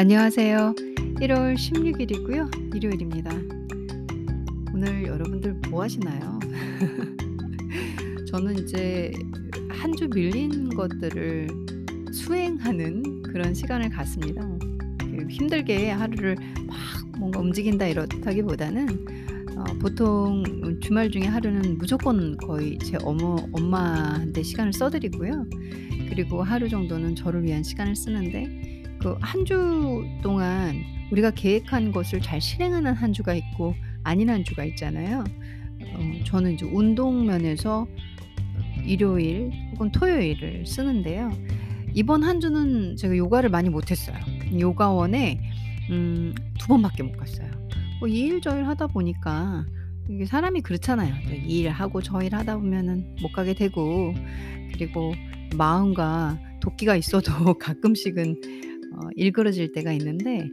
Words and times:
안녕하세요. 0.00 0.74
1월 1.20 1.58
16 1.58 2.00
일이고요. 2.00 2.50
일요일입니다. 2.74 3.30
오늘 4.72 5.04
여러분들 5.04 5.52
뭐 5.68 5.82
하시나요? 5.82 6.38
저는 8.32 8.60
이제 8.60 9.12
한 9.68 9.92
주 9.94 10.08
밀린 10.08 10.70
것들을 10.70 11.48
수행하는 12.14 13.22
그런 13.24 13.52
시간을 13.52 13.90
갖습니다. 13.90 14.40
그 15.00 15.26
힘들게 15.28 15.90
하루를 15.90 16.34
막 16.66 16.76
뭔가 17.18 17.40
움직인다 17.40 17.86
이렇다기보다는 17.88 18.88
어 19.58 19.64
보통 19.80 20.42
주말 20.80 21.10
중에 21.10 21.24
하루는 21.24 21.76
무조건 21.76 22.38
거의 22.38 22.78
제 22.78 22.96
어머 23.02 23.36
엄마한테 23.52 24.42
시간을 24.42 24.72
써 24.72 24.88
드리고요. 24.88 25.44
그리고 26.08 26.42
하루 26.42 26.70
정도는 26.70 27.16
저를 27.16 27.42
위한 27.44 27.62
시간을 27.62 27.94
쓰는데 27.94 28.59
그 29.00 29.16
한 29.20 29.44
주 29.44 30.04
동안 30.22 30.74
우리가 31.10 31.30
계획한 31.32 31.92
것을 31.92 32.20
잘 32.20 32.40
실행하는 32.40 32.92
한 32.94 33.12
주가 33.12 33.34
있고 33.34 33.74
아닌 34.04 34.30
한 34.30 34.44
주가 34.44 34.64
있잖아요. 34.64 35.24
어 35.94 36.24
저는 36.24 36.54
이제 36.54 36.66
운동 36.66 37.26
면에서 37.26 37.86
일요일 38.84 39.50
혹은 39.72 39.90
토요일을 39.92 40.66
쓰는데요. 40.66 41.30
이번 41.94 42.22
한 42.22 42.40
주는 42.40 42.96
제가 42.96 43.16
요가를 43.16 43.50
많이 43.50 43.68
못 43.70 43.90
했어요. 43.90 44.16
요가원에 44.58 45.40
음 45.90 46.34
두 46.58 46.68
번밖에 46.68 47.02
못 47.02 47.16
갔어요. 47.16 47.50
뭐 48.00 48.08
이일저일 48.08 48.66
하다 48.66 48.88
보니까 48.88 49.64
이게 50.10 50.26
사람이 50.26 50.60
그렇잖아요. 50.60 51.14
일하고 51.46 52.02
저 52.02 52.22
일 52.22 52.34
하다 52.34 52.58
보면은 52.58 53.16
못 53.22 53.32
가게 53.32 53.54
되고 53.54 54.14
그리고 54.72 55.14
마음과 55.56 56.38
도끼가 56.60 56.96
있어도 56.96 57.54
가끔씩은 57.58 58.40
어 59.00 59.08
일그러질 59.16 59.72
때가 59.72 59.92
있는데 59.92 60.48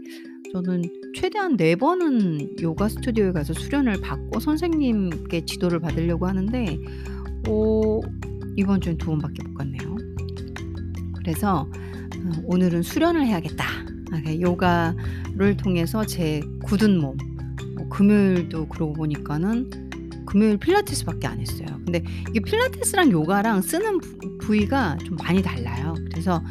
저는 0.53 0.81
최대한 1.15 1.57
4 1.57 1.75
번은 1.75 2.61
요가 2.61 2.87
스튜디오에 2.87 3.31
가서 3.33 3.53
수련을 3.53 3.99
받고 4.01 4.39
선생님께 4.39 5.45
지도를 5.45 5.79
받으려고 5.79 6.27
하는데 6.27 6.77
어 7.49 7.99
이번 8.55 8.79
주는 8.81 8.97
두 8.97 9.07
번밖에 9.07 9.43
못 9.43 9.55
갔네요. 9.55 9.97
그래서 11.17 11.69
어 12.23 12.31
'오늘은 12.45 12.83
수련을 12.83 13.25
해야겠다.' 13.25 13.65
아그 14.11 14.39
요가를 14.39 15.57
통해서 15.57 16.05
제 16.05 16.41
굳은 16.63 16.97
몸뭐 16.99 17.89
금요일도 17.89 18.69
그러고 18.69 18.93
보니까는 18.93 19.87
금요일 20.25 20.57
필라테스밖에 20.57 21.27
안 21.27 21.39
했어요. 21.39 21.67
근데 21.83 22.03
이게 22.29 22.39
필라테스랑 22.39 23.11
요가랑 23.11 23.61
쓰는 23.61 23.97
부 23.99 24.37
부위가 24.39 24.97
좀 25.05 25.17
많이 25.17 25.41
달라요. 25.41 25.95
그래서 26.09 26.35
어 26.35 26.41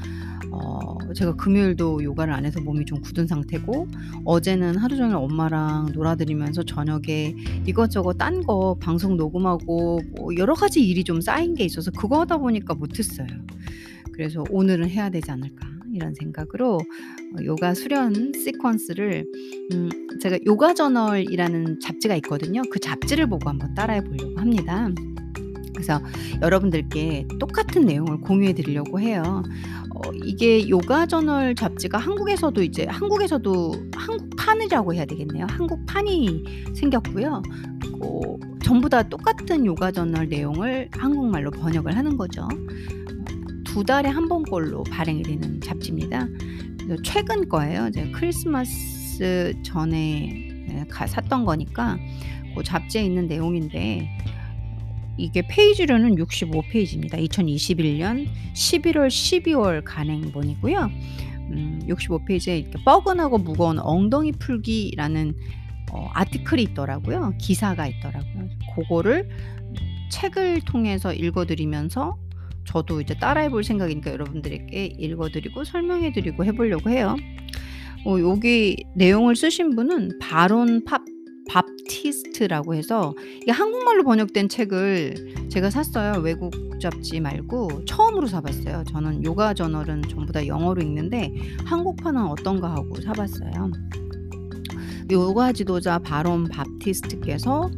제가 1.16 1.34
금요일도 1.36 2.04
요가를 2.04 2.32
안 2.34 2.44
해서 2.44 2.60
몸이 2.60 2.84
좀 2.84 3.00
굳은 3.00 3.26
상태고 3.26 3.88
어제는 4.24 4.76
하루 4.76 4.96
종일 4.96 5.16
엄마랑 5.16 5.92
놀아드리면서 5.94 6.62
저녁에 6.64 7.34
이것저것 7.66 8.14
딴 8.18 8.42
거 8.42 8.76
방송 8.78 9.16
녹음하고 9.16 10.00
뭐 10.16 10.36
여러 10.36 10.54
가지 10.54 10.86
일이 10.86 11.02
좀 11.04 11.20
쌓인 11.22 11.54
게 11.54 11.64
있어서 11.64 11.90
그거 11.90 12.20
하다 12.20 12.36
보니까 12.38 12.74
못 12.74 12.98
했어요. 12.98 13.26
그래서 14.12 14.44
'오늘은 14.50 14.90
해야 14.90 15.08
되지 15.10 15.30
않을까.' 15.30 15.66
이런 15.92 16.14
생각으로 16.14 16.76
어 16.76 17.44
요가 17.44 17.72
수련 17.72 18.12
시퀀스를 18.32 19.24
음 19.72 19.88
제가 20.20 20.38
요가 20.46 20.74
저널이라는 20.74 21.80
잡지가 21.80 22.14
있거든요. 22.16 22.60
그 22.70 22.78
잡지를 22.78 23.26
보고 23.28 23.48
한번 23.48 23.74
따라해 23.74 24.02
보려고 24.04 24.38
합니다. 24.38 24.90
그래서 25.74 26.00
여러분들께 26.42 27.28
똑같은 27.38 27.86
내용을 27.86 28.20
공유해 28.20 28.52
드리려고 28.54 29.00
해요. 29.00 29.42
어 29.96 30.12
이게 30.24 30.68
요가 30.68 31.06
저널 31.06 31.54
잡지가 31.54 31.96
한국에서도 31.96 32.62
이제 32.62 32.84
한국에서도 32.84 33.72
한국판이라고 33.94 34.92
해야 34.92 35.06
되겠네요. 35.06 35.46
한국판이 35.48 36.44
생겼고요. 36.74 37.42
그리고 37.80 38.38
전부 38.62 38.90
다 38.90 39.02
똑같은 39.02 39.64
요가 39.64 39.90
저널 39.90 40.28
내용을 40.28 40.90
한국말로 40.92 41.50
번역을 41.50 41.96
하는 41.96 42.18
거죠. 42.18 42.46
두 43.64 43.84
달에 43.84 44.10
한 44.10 44.28
번꼴로 44.28 44.84
발행이 44.84 45.22
되는 45.22 45.60
잡지입니다. 45.62 46.26
최근 47.02 47.48
거예요. 47.48 47.90
제가 47.90 48.18
크리스마스 48.18 49.54
전에 49.62 50.66
예가 50.68 51.06
샀던 51.06 51.46
거니까 51.46 51.96
고 52.54 52.62
잡지에 52.62 53.02
있는 53.02 53.28
내용인데 53.28 54.08
이게 55.18 55.42
페이지로는 55.48 56.18
65 56.18 56.62
페이지입니다. 56.70 57.16
2021년 57.18 58.26
11 58.54 58.98
월, 58.98 59.08
12월 59.08 59.82
간행본이고요. 59.84 60.90
음 61.50 61.80
65 61.86 62.24
페이지에 62.24 62.58
이렇게 62.58 62.82
"뻐근하고 62.84 63.38
무거운 63.38 63.78
엉덩이 63.78 64.32
풀기"라는 64.32 65.34
어 65.92 66.10
아티클이 66.12 66.62
있더라고요. 66.62 67.34
기사가 67.38 67.86
있더라고요. 67.86 68.48
고거를 68.74 69.28
책을 70.10 70.62
통해서 70.62 71.12
읽어 71.12 71.46
드리면서 71.46 72.18
저도 72.64 73.00
이제 73.00 73.14
따라해 73.14 73.48
볼 73.48 73.62
생각이니까 73.62 74.10
여러분들에게 74.12 74.96
읽어 74.98 75.28
드리고 75.28 75.64
설명해 75.64 76.12
드리고 76.12 76.44
해 76.44 76.52
보려고 76.52 76.90
해요. 76.90 77.16
어 78.04 78.20
여기 78.20 78.76
내용을 78.96 79.36
쓰신 79.36 79.76
분은 79.76 80.18
바론 80.20 80.84
팝 80.84 81.02
밥티스트라고 81.48 82.74
해서 82.74 83.14
이게 83.42 83.52
한국말로 83.52 84.04
번역된 84.04 84.48
책을 84.48 85.48
제가 85.48 85.70
샀어요. 85.70 86.20
외국 86.20 86.52
잡지 86.80 87.20
말고 87.20 87.84
처음으로 87.84 88.26
사 88.26 88.40
봤어요. 88.40 88.84
저는 88.90 89.24
요가 89.24 89.54
저널은 89.54 90.02
전부 90.08 90.32
다 90.32 90.46
영어로 90.46 90.82
읽는데 90.82 91.32
한국판은 91.64 92.26
어떤가 92.26 92.70
하고 92.70 93.00
사 93.00 93.12
봤어요. 93.12 93.70
요가 95.10 95.52
지도자 95.52 95.98
바론 95.98 96.48
밥티스트께서 96.48 97.70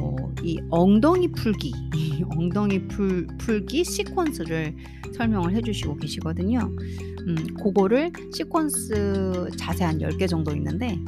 어 0.00 0.32
이 0.44 0.60
엉덩이 0.70 1.28
풀기, 1.28 1.72
이 1.94 2.24
엉덩이 2.36 2.88
풀 2.88 3.26
풀기 3.38 3.82
시퀀스를 3.82 4.74
설명을 5.14 5.54
해 5.54 5.62
주시고 5.62 5.96
계시거든요. 5.96 6.58
음 7.28 7.54
고거를 7.60 8.10
시퀀스 8.10 9.56
자세 9.56 9.84
한 9.84 9.98
10개 9.98 10.28
정도 10.28 10.52
있는데 10.56 10.98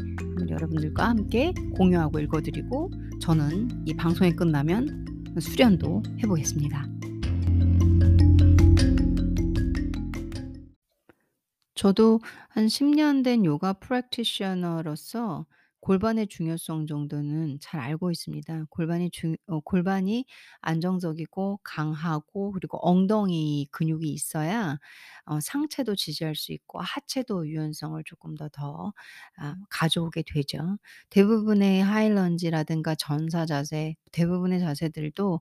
여러분들과 0.49 1.09
함께 1.09 1.53
공유하고 1.77 2.19
읽어 2.21 2.41
드리고 2.41 2.91
저는 3.21 3.87
이 3.87 3.95
방송이 3.95 4.34
끝나면 4.34 5.05
수련도 5.41 6.03
해 6.19 6.27
보겠습니다. 6.27 6.87
저도 11.75 12.21
한 12.49 12.67
10년 12.67 13.25
된 13.25 13.45
요가 13.45 13.75
프랙티셔너로서 13.75 15.47
골반의 15.84 16.28
중요성 16.28 16.87
정도는 16.87 17.59
잘 17.61 17.81
알고 17.81 18.11
있습니다. 18.11 18.65
골반이 18.71 19.11
중 19.11 19.37
어 19.49 19.61
골반이 19.61 20.25
안정적이고 20.62 21.61
강하고 21.62 22.53
그리고 22.53 22.78
엉덩이 22.83 23.69
근육이 23.71 24.09
있어야 24.09 24.78
어 25.27 25.41
상체도 25.41 25.95
지지할 25.97 26.34
수 26.37 26.53
있고 26.53 26.81
하체도 26.81 27.47
유연성을 27.49 28.03
조금 28.05 28.34
더 28.37 28.49
더 28.49 28.93
아 29.37 29.56
가져오게 29.71 30.22
되죠. 30.27 30.78
대부분의 31.11 31.83
하이런지라든가 31.83 32.95
전사 32.95 33.45
자세 33.47 33.95
대부분의 34.12 34.61
자세들도 34.61 35.41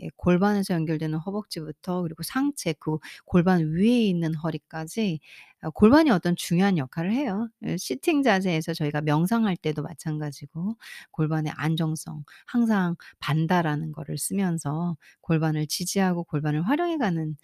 예 0.00 0.08
골반에서 0.16 0.74
연결되는 0.74 1.18
허벅지부터 1.18 2.02
그리고 2.02 2.22
상체 2.22 2.74
그 2.78 2.98
골반 3.26 3.60
위에 3.72 4.02
있는 4.06 4.34
허리까지 4.34 5.20
어 5.53 5.53
골반이 5.70 6.10
어떤 6.10 6.36
중요한 6.36 6.78
역할을 6.78 7.12
해요. 7.12 7.48
예 7.66 7.76
시팅 7.76 8.22
자세에서 8.22 8.74
저희가 8.74 9.00
명상할 9.02 9.56
때도 9.56 9.82
마찬가지고 9.82 10.76
골반의 11.12 11.52
안정성 11.56 12.24
항상 12.46 12.96
반다라는 13.20 13.92
거를 13.92 14.18
쓰면서 14.18 14.96
골반을 15.22 15.66
지지하고 15.66 16.24
골반을 16.24 16.62
활용해 16.68 16.98
가는 16.98 17.36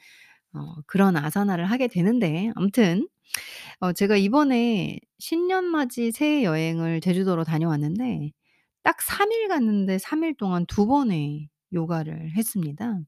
어 0.54 0.76
그런 0.86 1.16
아사나를 1.16 1.66
하게 1.66 1.88
되는데 1.88 2.52
아무튼 2.56 3.08
어 3.80 3.92
제가 3.92 4.16
이번에 4.16 4.98
신년맞이 5.20 6.12
새해 6.12 6.44
여행을 6.44 7.00
제주도로 7.02 7.44
다녀왔는데 7.44 8.32
딱 8.84 8.98
3일 9.02 9.48
갔는데 9.48 9.98
3일 9.98 10.36
동안 10.38 10.66
두 10.66 10.86
번의 10.86 11.48
요가를 11.74 12.32
했습니다. 12.36 13.00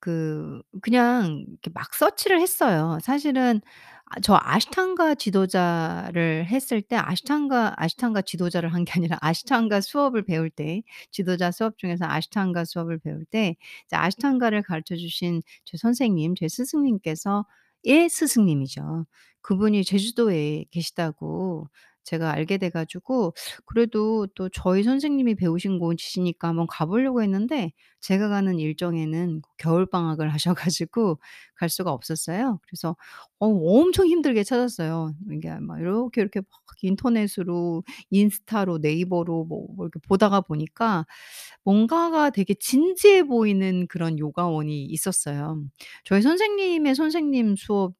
그 0.00 0.62
그냥 0.82 1.44
이렇게 1.48 1.70
막 1.74 1.94
서치를 1.94 2.40
했어요. 2.40 2.98
사실은 3.02 3.60
아 4.08 4.20
저 4.20 4.38
아시탄가 4.40 5.14
지도자를 5.16 6.46
했을 6.46 6.80
때 6.82 6.96
아시탄가 6.96 7.74
아시탄가 7.76 8.22
지도자를 8.22 8.72
한 8.72 8.84
게 8.84 8.92
아니라 8.96 9.18
아시탄가 9.20 9.80
수업을 9.80 10.22
배울 10.24 10.48
때 10.50 10.82
지도자 11.10 11.50
수업 11.50 11.76
중에서 11.78 12.04
아시탄가 12.06 12.64
수업을 12.64 12.98
배울 13.00 13.24
때 13.24 13.56
이제 13.86 13.96
아시탄가를 13.96 14.62
가르쳐 14.62 14.96
주신 14.96 15.42
제 15.64 15.76
선생님 15.76 16.36
제 16.36 16.46
스승님께서 16.48 17.46
의 17.84 18.08
스승님이죠. 18.08 19.06
그분이 19.42 19.84
제주도에 19.84 20.64
계시다고 20.70 21.68
제가 22.06 22.32
알게 22.32 22.58
돼 22.58 22.70
가지고 22.70 23.34
그래도 23.66 24.26
또 24.34 24.48
저희 24.50 24.82
선생님이 24.84 25.34
배우신 25.36 25.78
곳이시니까 25.78 26.48
한번 26.48 26.66
가 26.68 26.86
보려고 26.86 27.22
했는데 27.22 27.72
제가 28.00 28.28
가는 28.30 28.58
일정에는 28.58 29.42
겨울 29.58 29.86
방학을 29.86 30.28
하셔 30.34 30.54
가지고 30.54 31.20
갈 31.56 31.68
수가 31.68 31.92
없었어요. 31.92 32.60
그래서 32.66 32.96
어 33.40 33.46
엄청 33.48 34.06
힘들게 34.06 34.44
찾았어요. 34.44 35.14
이게 35.32 35.50
막 35.60 35.80
이렇게, 35.80 36.20
이렇게 36.22 36.40
막 36.40 36.46
인터넷으로 36.82 37.82
인스타로 38.10 38.78
네이버로 38.78 39.44
뭐 39.44 39.66
뭐 39.76 39.86
이렇게 39.86 39.98
보다가 40.08 40.40
보니까 40.42 41.06
뭔가가 41.64 42.30
되게 42.30 42.54
진지해 42.54 43.24
보이는 43.24 43.86
그런 43.88 44.18
요가원이 44.18 44.84
있었어요. 44.86 45.62
저희 46.04 46.22
선생님의 46.22 46.94
선생님 46.94 47.56
수업 47.56 47.94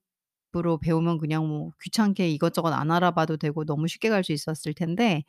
으로 0.56 0.78
배우면 0.78 1.18
그냥 1.18 1.46
뭐 1.48 1.72
귀찮게 1.82 2.30
이것저것 2.30 2.72
안 2.72 2.90
알아봐도 2.90 3.36
되고 3.38 3.64
너무 3.64 3.88
쉽게 3.88 4.08
갈 4.10 4.22
수 4.24 4.32
있었을 4.32 4.74
텐데 4.74 5.24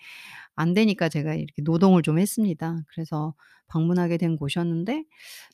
안 0.55 0.73
되니까 0.73 1.09
제가 1.09 1.35
이렇게 1.35 1.61
노동을 1.63 2.01
좀 2.03 2.19
했습니다. 2.19 2.77
그래서 2.89 3.33
방문하게 3.67 4.17
된 4.17 4.37
곳이었는데 4.37 5.03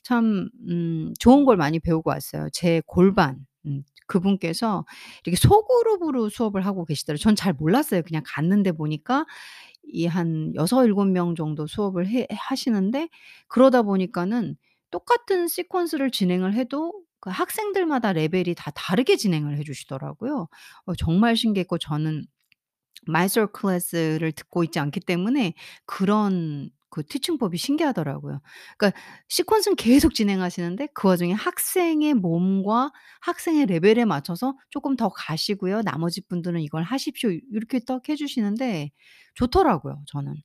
참 0.03 0.49
음 0.69 1.13
좋은 1.19 1.45
걸 1.45 1.57
많이 1.57 1.79
배우고 1.79 2.09
왔어요. 2.11 2.47
제 2.53 2.81
골반 2.85 3.45
음 3.65 3.83
그분께서 4.07 4.85
이렇게 5.25 5.37
소그룹으로 5.37 6.29
수업을 6.29 6.65
하고 6.65 6.85
계시더라고요. 6.85 7.19
전 7.23 7.35
잘 7.35 7.53
몰랐어요. 7.53 8.01
그냥 8.03 8.23
갔는데 8.25 8.71
보니까 8.73 9.25
이한6-7명 9.93 11.35
정도 11.35 11.67
수업을 11.67 12.07
해 12.07 12.27
하시는데 12.31 13.09
그러다 13.47 13.83
보니까는 13.83 14.55
똑같은 14.91 15.45
시퀀스를 15.47 16.11
진행을 16.11 16.53
해도 16.55 16.93
그 17.23 17.29
학생들마다 17.31 18.13
레벨이 18.13 18.55
다 18.57 18.71
다르게 18.75 19.15
진행을 19.17 19.57
해 19.59 19.63
주시더라고요. 19.63 20.49
어 20.87 20.95
정말 20.95 21.37
신기했고 21.37 21.77
저는 21.79 22.25
마이솔 23.07 23.47
class를 23.47 24.31
듣고 24.33 24.63
있지 24.63 24.79
않기 24.79 25.01
때문에 25.01 25.53
그런 25.85 26.69
그 26.89 27.03
teaching법이 27.05 27.57
신기하더라고요. 27.57 28.39
그러니까 28.77 28.99
시퀀스는 29.29 29.75
계속 29.77 30.13
진행하시는데 30.13 30.89
그 30.93 31.07
와중에 31.07 31.33
학생의 31.33 32.13
몸과 32.15 32.91
학생의 33.21 33.65
레벨에 33.65 34.05
맞춰서 34.05 34.55
"쪼끔 34.69 34.95
더 34.95 35.09
가시고요. 35.09 35.81
나머지 35.81 36.21
분들은 36.27 36.61
이걸 36.61 36.83
하십시오." 36.83 37.31
이렇게 37.51 37.79
딱 37.79 38.09
해 38.09 38.15
주시는데 38.15 38.91
좋더라고요 39.35 40.03
저는. 40.07 40.35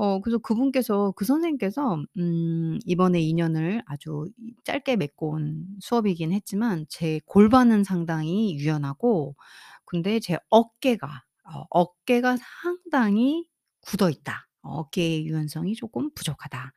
어 0.00 0.20
그래서 0.22 0.38
그분께서 0.38 1.12
그 1.16 1.26
선생님께서 1.26 2.02
음 2.18 2.78
이번에 2.86 3.20
인연을 3.20 3.82
아주 3.86 4.26
이 4.38 4.54
짧게 4.64 4.96
맺고 4.96 5.30
온 5.32 5.66
수업이긴 5.80 6.32
했지만 6.32 6.86
제 6.88 7.20
골반은 7.26 7.84
상당히 7.84 8.54
유연하고 8.56 9.36
근데 9.84 10.18
제 10.20 10.38
어깨가 10.50 11.06
어 11.54 11.64
'어깨가 11.70 12.38
상당히 12.38 13.46
굳어 13.82 14.08
있다. 14.10 14.48
어깨의 14.62 15.26
유연성이 15.26 15.74
쪼끔 15.76 16.10
부족하다.' 16.14 16.72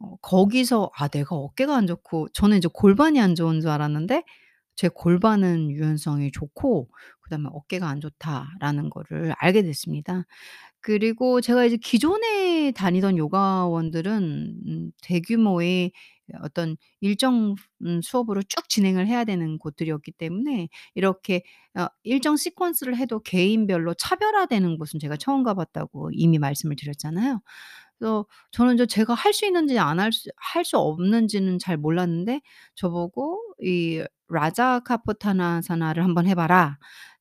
어 0.00 0.16
거기서 0.22 0.90
'아 0.96 1.08
내가 1.08 1.36
어깨가 1.36 1.76
안 1.76 1.86
좋고' 1.88 2.28
저는 2.34 2.58
이제 2.58 2.68
골반이 2.72 3.20
안 3.20 3.34
좋은 3.36 3.60
줄 3.62 3.70
알았는데 3.70 4.24
제 4.76 4.88
골반은 4.88 5.70
유연성이 5.72 6.32
좋고 6.32 6.88
그다음에 7.22 7.48
'어깨가 7.52 7.88
안 7.88 8.00
좋다.'라는 8.02 8.90
거를 8.90 9.34
알게 9.38 9.62
됐습니다. 9.62 10.24
그리고 10.82 11.40
제가 11.40 11.64
이제 11.64 11.76
기존에 11.76 12.72
다니던 12.72 13.16
요가원들은 13.18 14.56
음 14.66 14.90
대규모의 15.02 15.92
어떤 16.42 16.76
일정 17.00 17.54
음 17.84 18.00
수업으로 18.02 18.42
쭉 18.44 18.68
진행을 18.68 19.06
해야 19.06 19.24
되는 19.24 19.58
곳들이었기 19.58 20.12
때문에 20.12 20.68
이렇게 20.94 21.42
어 21.78 21.86
일정 22.04 22.34
시퀀스를 22.36 22.96
해도 22.96 23.20
개인별로 23.20 23.94
차별화되는 23.94 24.78
곳은 24.78 24.98
제가 25.00 25.16
처음 25.16 25.42
가 25.44 25.54
봤다고 25.54 26.10
이미 26.14 26.38
말씀을 26.38 26.76
드렸잖아요. 26.76 27.40
그래서 27.98 28.26
저는 28.52 28.74
이제 28.74 28.86
제가 28.86 29.14
할 29.14 29.32
수 29.32 29.46
있는지 29.46 29.78
안 29.78 29.98
할 30.00 30.10
수 30.12 30.30
할 30.36 30.64
수 30.64 30.78
없는지는 30.78 31.58
잘 31.58 31.76
몰랐는데 31.76 32.40
저보고 32.74 33.40
이 33.62 34.04
"라자카포타나사나를 34.28 36.02
한번 36.04 36.26
해 36.26 36.34
봐라." 36.34 36.78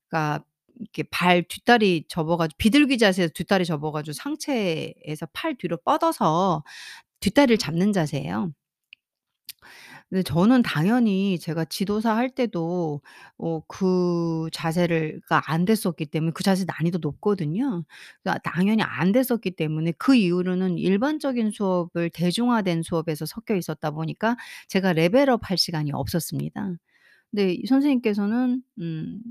그러니까 0.09 0.43
이렇게 0.79 1.03
발 1.11 1.43
뒷다리 1.43 2.05
접어 2.09 2.37
가지고 2.37 2.57
비둘기 2.57 2.97
자세에서 2.97 3.31
뒷다리 3.33 3.65
접어 3.65 3.91
가지고 3.91 4.13
상체에서 4.13 5.27
팔 5.33 5.55
뒤로 5.57 5.77
뻗어서 5.77 6.63
뒷다리를 7.21 7.57
잡는 7.59 7.93
자세예요. 7.93 8.51
근데 10.09 10.23
저는 10.23 10.61
당연히 10.63 11.39
제가 11.39 11.65
지도사 11.65 12.15
할 12.15 12.29
때도 12.29 13.01
어 13.37 13.61
그 13.67 14.49
자세를 14.53 15.21
가 15.27 15.41
안 15.45 15.65
됐었기 15.65 16.05
때문에 16.07 16.31
그 16.33 16.43
자세 16.43 16.65
난이도 16.67 16.99
높거든요. 16.99 17.83
그러니까 18.23 18.39
당연히 18.51 18.83
안 18.83 19.11
됐었기 19.11 19.51
때문에 19.51 19.93
그 19.97 20.15
이후로는 20.15 20.77
일반적인 20.77 21.51
수업을 21.51 22.09
대중화된 22.11 22.83
수업에서 22.83 23.25
섞여 23.25 23.55
있었다 23.55 23.91
보니까 23.91 24.35
제가 24.67 24.93
레벨업 24.93 25.49
할 25.49 25.57
시간이 25.57 25.91
없었습니다. 25.93 26.73
근데 27.31 27.53
이 27.53 27.65
선생님께서는 27.67 28.61
음 28.79 29.21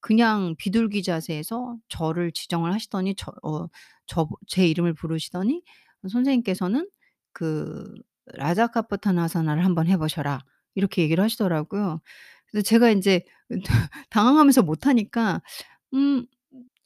그냥 0.00 0.54
비둘기 0.58 1.02
자세에서 1.02 1.76
저를 1.88 2.32
지정을 2.32 2.72
하시더니 2.74 3.14
저 3.16 3.32
어 3.42 3.68
저 4.06 4.28
제 4.48 4.66
이름을 4.66 4.94
부르시더니 4.94 5.62
선생님께서는 6.08 6.88
그 7.32 7.94
"라자카포타나사나를 8.34 9.64
한번 9.64 9.86
해 9.88 9.96
보셔라." 9.98 10.40
이렇게 10.74 11.02
얘기를 11.02 11.22
하시더라고요. 11.24 12.00
그래서 12.50 12.64
제가 12.66 12.90
인제 12.90 13.24
당황하면서 14.10 14.62
못 14.62 14.86
하니까 14.86 15.42
"음 15.94 16.26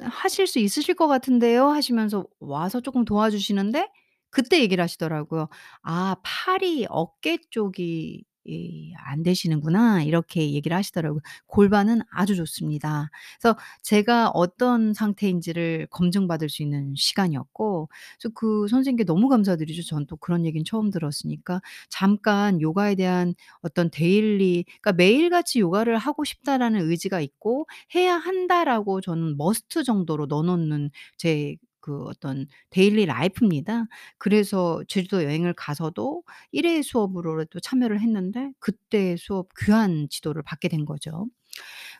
하실 0.00 0.47
수 0.47 0.59
있으실 0.59 0.94
것 0.94 1.06
같은데요." 1.09 1.69
하시면서 1.69 2.26
와서 2.41 2.81
쪼끔 2.81 3.05
도와주시는데 3.05 3.88
그때 4.31 4.61
얘기를 4.61 4.82
하시더라고요. 4.82 5.49
"아 5.82 6.17
팔이 6.25 6.87
어깨 6.91 7.38
쪽이 7.50 8.25
이 8.46 8.93
안 9.06 9.23
되시는구나." 9.23 10.02
이렇게 10.02 10.52
얘기를 10.52 10.76
하시더라고요. 10.76 11.20
"골반은 11.46 12.00
아주 12.11 12.37
좋습니다." 12.37 13.11
그래서 13.41 13.56
제가 13.82 14.31
어떤 14.31 14.93
상태인지를 14.94 15.88
검증받을 15.91 16.49
수 16.49 16.62
있는 16.62 16.94
시간이었고 16.96 17.88
그래서 18.20 18.32
그 18.35 18.67
선생님께 18.69 19.05
너무 19.05 19.29
감사드리죠. 19.29 19.82
저는 19.85 20.06
또 20.06 20.17
그런 20.17 20.44
얘기는 20.46 20.64
처음 20.64 20.91
들었으니까. 20.91 21.61
잠깐 21.91 22.61
요가에 22.61 22.94
대한 22.94 23.35
어떤 23.62 23.91
daily 23.90 24.64
그러니까 24.82 24.93
'매일같이 24.93 25.61
요가를 25.61 25.99
하고 25.99 26.25
싶다.'라는 26.25 26.81
의지가 26.90 27.20
있고 27.20 27.67
'해야 27.94 28.14
한다.'라고 28.17 29.00
저는 29.00 29.37
must 29.37 29.82
정도로 29.85 30.26
넣어 30.26 30.43
놓는 30.43 30.90
제 31.17 31.56
그 31.84 32.04
어떤 32.04 32.46
daily 32.70 33.06
life입니다. 33.06 33.84
그래서 34.19 34.82
제주도 34.88 35.22
여행을 35.25 35.52
가서도 35.54 36.22
1 36.52 36.66
회 36.66 36.81
수업으로라도 36.82 37.60
참여를 37.60 38.00
했는데 38.00 38.52
그때 38.58 39.16
수업 39.19 39.48
귀한 39.64 40.06
지도를 40.10 40.42
받게 40.42 40.69
된 40.69 40.84
거죠. 40.86 41.26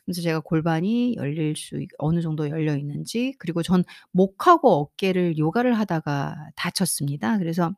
그래서 0.05 0.23
제가 0.23 0.41
골반이 0.41 1.17
열릴 1.17 1.55
수 1.57 1.81
있 1.81 1.89
어느 1.99 2.21
정도 2.23 2.49
열려 2.51 2.77
있는지 2.77 3.35
그리고 3.39 3.63
전 3.63 3.85
목하고 4.13 4.71
어깨를 4.73 5.39
요가를 5.39 5.79
하다가 5.79 6.37
다쳤습니다. 6.57 7.39
그래서 7.39 7.73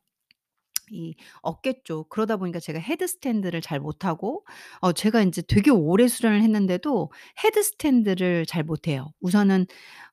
이 0.91 1.15
어깨 1.43 1.83
쪽 1.85 2.09
그러다 2.11 2.37
보니까 2.37 2.61
제가 2.61 2.79
헤드스탠드를 2.79 3.61
잘 3.61 3.81
못하고 3.81 4.45
어 4.81 4.93
제가 4.93 5.23
인제 5.23 5.43
되게 5.49 5.71
오래 5.71 6.07
수련을 6.09 6.43
했는데도 6.43 7.11
헤드스탠드를 7.45 8.47
잘 8.47 8.63
못해요. 8.65 9.13
우선은 9.21 9.67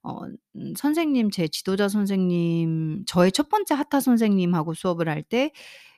어 0.03 0.25
음 0.55 0.73
선생님 0.77 1.31
제 1.31 1.47
지도자 1.47 1.87
선생님 1.89 3.05
저의 3.07 3.31
첫 3.31 3.49
번째 3.49 3.73
하타 3.75 3.99
선생님하고 4.01 4.73
수업을 4.75 5.09
할 5.09 5.23
때 5.23 5.51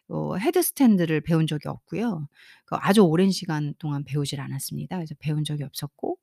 어 0.10 0.36
헤드스탠드를 0.38 1.22
배운 1.22 1.48
적이 1.48 1.68
없고요. 1.70 2.28
그 2.66 2.76
아주 2.80 3.02
오랜 3.02 3.32
시간 3.32 3.74
동안 3.80 4.04
배우질 4.04 4.40
않았습니다. 4.42 4.98
그래서 4.98 5.16
배운 5.20 5.44
적이 5.44 5.64
없었고 5.64 6.18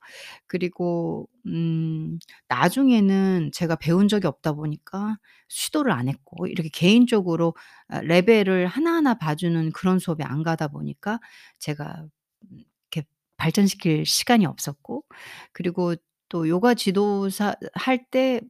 그리고 0.47 1.29
음 1.47 2.19
나중에는 2.49 3.51
제가 3.53 3.77
배운 3.77 4.09
적이 4.09 4.29
없다 4.29 4.53
보니까 4.53 5.19
시도를 5.49 5.93
안 5.93 6.09
했고 6.09 6.47
이렇게 6.47 6.69
개인적으로 6.71 7.55
아 7.89 8.01
레벨을 8.03 8.67
하나하나 8.67 9.15
봐주는 9.15 9.73
그런 9.73 9.99
수업에 9.99 10.25
안 10.25 10.43
가다 10.43 10.69
보니까 10.69 11.19
제가 11.59 12.05
음 12.51 12.65
이렇게 12.93 13.07
발전시킬 13.37 14.07
시간이 14.07 14.47
없었고 14.47 15.05
그리고 15.53 15.95
또 16.29 16.49
요가 16.49 16.75
지도사 16.75 17.55
할 17.75 18.07
때 18.11 18.41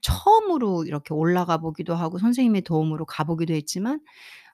처음으로 0.00 0.84
이렇게 0.84 1.12
올라가 1.14 1.58
보기도 1.58 1.94
하고 1.94 2.18
선생님의 2.18 2.62
도움으로 2.62 3.04
가 3.04 3.24
보기도 3.24 3.52
했지만 3.54 4.00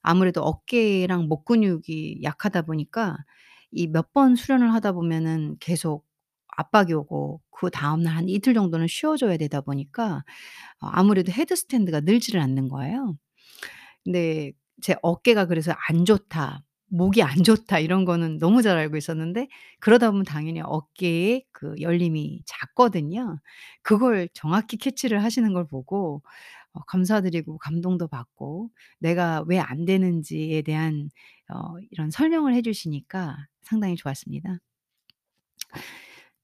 아무래도 0.09 0.43
어깨랑 0.43 1.29
목 1.29 1.45
근육이 1.45 2.21
약하다 2.23 2.63
보니까 2.63 3.17
이 3.73 3.87
몇 3.89 4.13
번 4.13 4.35
수련을 4.37 4.73
하다 4.75 4.93
보면은 4.93 5.57
계속 5.61 6.07
압박이 6.57 6.93
오고 6.95 7.43
그다음 7.51 8.03
날 8.03 8.17
한 8.17 8.29
이틀 8.29 8.55
정도는 8.55 8.87
쉬어 8.89 9.17
줘야 9.17 9.37
되다 9.37 9.61
보니까 9.63 10.25
어 10.83 10.87
아무래도 10.89 11.33
헤드스탠드가 11.33 12.01
늘지를 12.03 12.41
않는 12.41 12.69
거예요. 12.69 13.17
근데 14.05 14.53
제 14.83 14.97
어깨가 15.03 15.47
그래서 15.47 15.73
"안 15.89 16.05
좋다." 16.05 16.63
목이 16.91 17.23
안 17.23 17.43
좋다 17.45 17.81
이런 17.81 18.05
거는 18.07 18.39
너무 18.39 18.63
잘 18.63 18.79
알고 18.79 18.97
있었는데 18.97 19.49
그러다 19.81 20.11
보면 20.11 20.25
당연히 20.25 20.61
어깨에 20.63 21.43
그 21.53 21.75
열림이 21.81 22.43
잦거든요. 22.47 23.39
그걸 23.83 24.29
정확히 24.33 24.79
캐치를 24.79 25.23
하시는 25.23 25.53
걸 25.53 25.67
보고 25.67 26.23
어 26.75 26.81
감사드리고 26.87 27.59
감동도 27.59 28.09
받고 28.09 28.71
내가 29.01 29.45
왜 29.49 29.59
안 29.59 29.85
되는지에 29.87 30.63
대한 30.63 31.11
어 31.51 31.77
이런 31.91 32.11
설명을 32.11 32.55
해 32.55 32.63
주시니까 32.63 33.37
상당히 33.63 33.97
좋았습니다. 33.97 34.59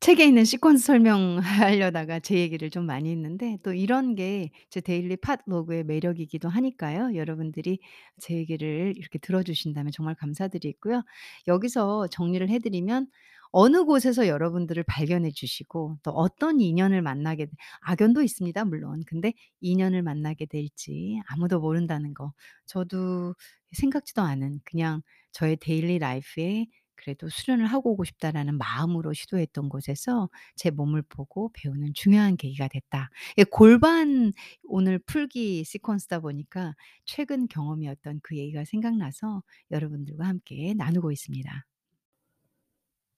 책에 0.00 0.26
있는 0.26 0.42
시퀀스 0.42 0.78
설명하려다가 0.78 2.20
제 2.20 2.36
얘기를 2.38 2.68
좀 2.70 2.84
많이 2.86 3.10
했는데 3.10 3.56
또 3.62 3.72
이런 3.72 4.14
게 4.14 4.50
제 4.70 4.80
데일리 4.82 5.16
팟로그의 5.16 5.84
매력이기도 5.84 6.48
하니까요. 6.48 7.14
여러분들이 7.16 7.78
제 8.20 8.34
얘기를 8.34 8.92
이렇게 8.96 9.18
들어 9.18 9.42
주신다면 9.42 9.92
정말 9.92 10.14
감사드리고요. 10.16 11.02
여기서 11.48 12.08
정리를 12.08 12.46
해 12.50 12.58
드리면 12.58 13.06
어느 13.56 13.84
곳에서 13.84 14.26
여러분들을 14.28 14.82
발견해 14.84 15.30
주시고 15.30 15.98
또 16.02 16.10
어떤 16.10 16.60
인연을 16.60 17.02
만나게 17.02 17.46
돼 17.46 17.52
악연도 17.82 18.22
있습니다 18.22 18.64
물론. 18.64 19.02
근데 19.06 19.32
인연을 19.60 20.02
만나게 20.02 20.46
될지 20.46 21.20
아무도 21.28 21.60
모른다는 21.60 22.14
거. 22.14 22.32
저도 22.66 23.34
생각지도 23.72 24.22
않은 24.22 24.60
그냥 24.64 25.02
저의 25.32 25.56
daily 25.60 25.98
life에 26.00 26.66
그래도 26.96 27.28
'수련을 27.28 27.66
하고 27.66 27.92
오고 27.92 28.04
싶다.'라는 28.04 28.56
마음으로 28.58 29.12
시도했던 29.12 29.68
곳에서 29.68 30.30
제 30.56 30.70
몸을 30.70 31.02
보고 31.02 31.50
배우는 31.54 31.92
중요한 31.94 32.36
계기가 32.36 32.68
됐다. 32.68 33.10
예 33.38 33.44
골반 33.44 34.32
오늘 34.64 34.98
풀기 35.00 35.62
시퀀스다 35.64 36.22
보니까 36.22 36.74
최근 37.04 37.46
경험이었던 37.48 38.20
그 38.22 38.36
얘기가 38.36 38.64
생각나서 38.64 39.42
여러분들과 39.70 40.26
함께 40.26 40.74
나누고 40.74 41.12
있습니다. 41.12 41.64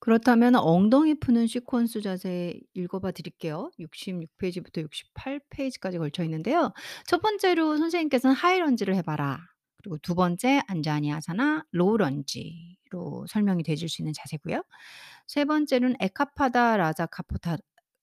그렇다면 0.01 0.55
엉덩이 0.57 1.15
푸는 1.19 1.47
시퀀스 1.47 2.03
자세 2.03 2.61
읽어 2.75 3.01
봐 3.01 3.11
드릴게요. 3.13 3.71
66 3.79 4.29
페이지부터 4.39 4.81
68 4.83 5.41
페이지까지 5.51 5.99
걸쳐 5.99 6.23
있는데요. 6.25 6.73
첫 7.07 7.23
번째로 7.23 7.77
선생님께서는 7.79 8.35
high 8.37 8.59
lunge를 8.61 8.95
해 8.95 9.03
봐라. 9.03 9.39
그리고 9.79 9.99
두 9.99 10.15
번째 10.15 10.61
안자니 10.69 11.13
아사나 11.13 11.65
low 11.73 11.97
lunge로 11.97 13.27
설명이 13.29 13.63
되실 13.63 13.89
수 13.89 14.03
있는 14.03 14.13
자세고요. 14.13 14.63
세 15.27 15.45
번째는 15.45 15.97
에카파다 16.01 16.77
라자카포타 16.77 17.57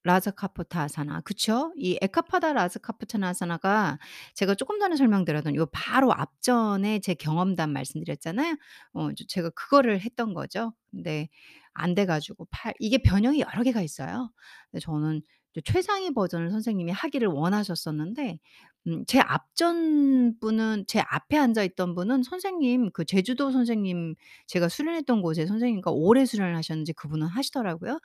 라자카포타아사나 0.05 1.21
그쵸? 1.21 1.71
이 1.77 1.97
에카파다 2.01 2.51
라자카포타아사나가 2.53 3.99
제가 4.35 4.53
쪼끔 4.55 4.79
전에 4.79 4.97
설명드렸던 4.97 5.55
요 5.55 5.65
바로 5.67 6.11
앞전에 6.13 6.99
제 6.99 7.13
경험담 7.13 7.71
말씀드렸잖아요. 7.71 8.55
어 8.93 9.09
저 9.15 9.23
제가 9.27 9.49
그거를 9.51 10.01
했던 10.01 10.33
거죠. 10.33 10.73
근데 10.91 11.29
안 11.73 11.95
돼 11.95 12.05
가지고 12.05 12.47
팔 12.51 12.73
이게 12.79 12.97
변형이 12.99 13.41
여러 13.41 13.63
개가 13.63 13.81
있어요. 13.81 14.31
근데 14.71 14.79
저는 14.81 15.21
최상위 15.65 16.13
버전을 16.13 16.49
선생님이 16.51 16.91
하기를 16.93 17.27
원하셨었는데 17.29 18.39
음 18.87 19.05
제 19.07 19.19
앞전 19.21 20.39
분은 20.41 20.85
제 20.87 20.99
앞에 21.07 21.37
앉아 21.37 21.63
있던 21.63 21.95
분은 21.95 22.23
선생님 22.23 22.91
그 22.93 23.05
제주도 23.05 23.49
선생님 23.51 24.15
제가 24.47 24.67
수련했던 24.69 25.21
곳의 25.21 25.47
선생님과 25.47 25.91
오래 25.91 26.25
수련을 26.25 26.55
하셨는지 26.57 26.91
그분은 26.93 27.27
하시더라고요. 27.27 27.99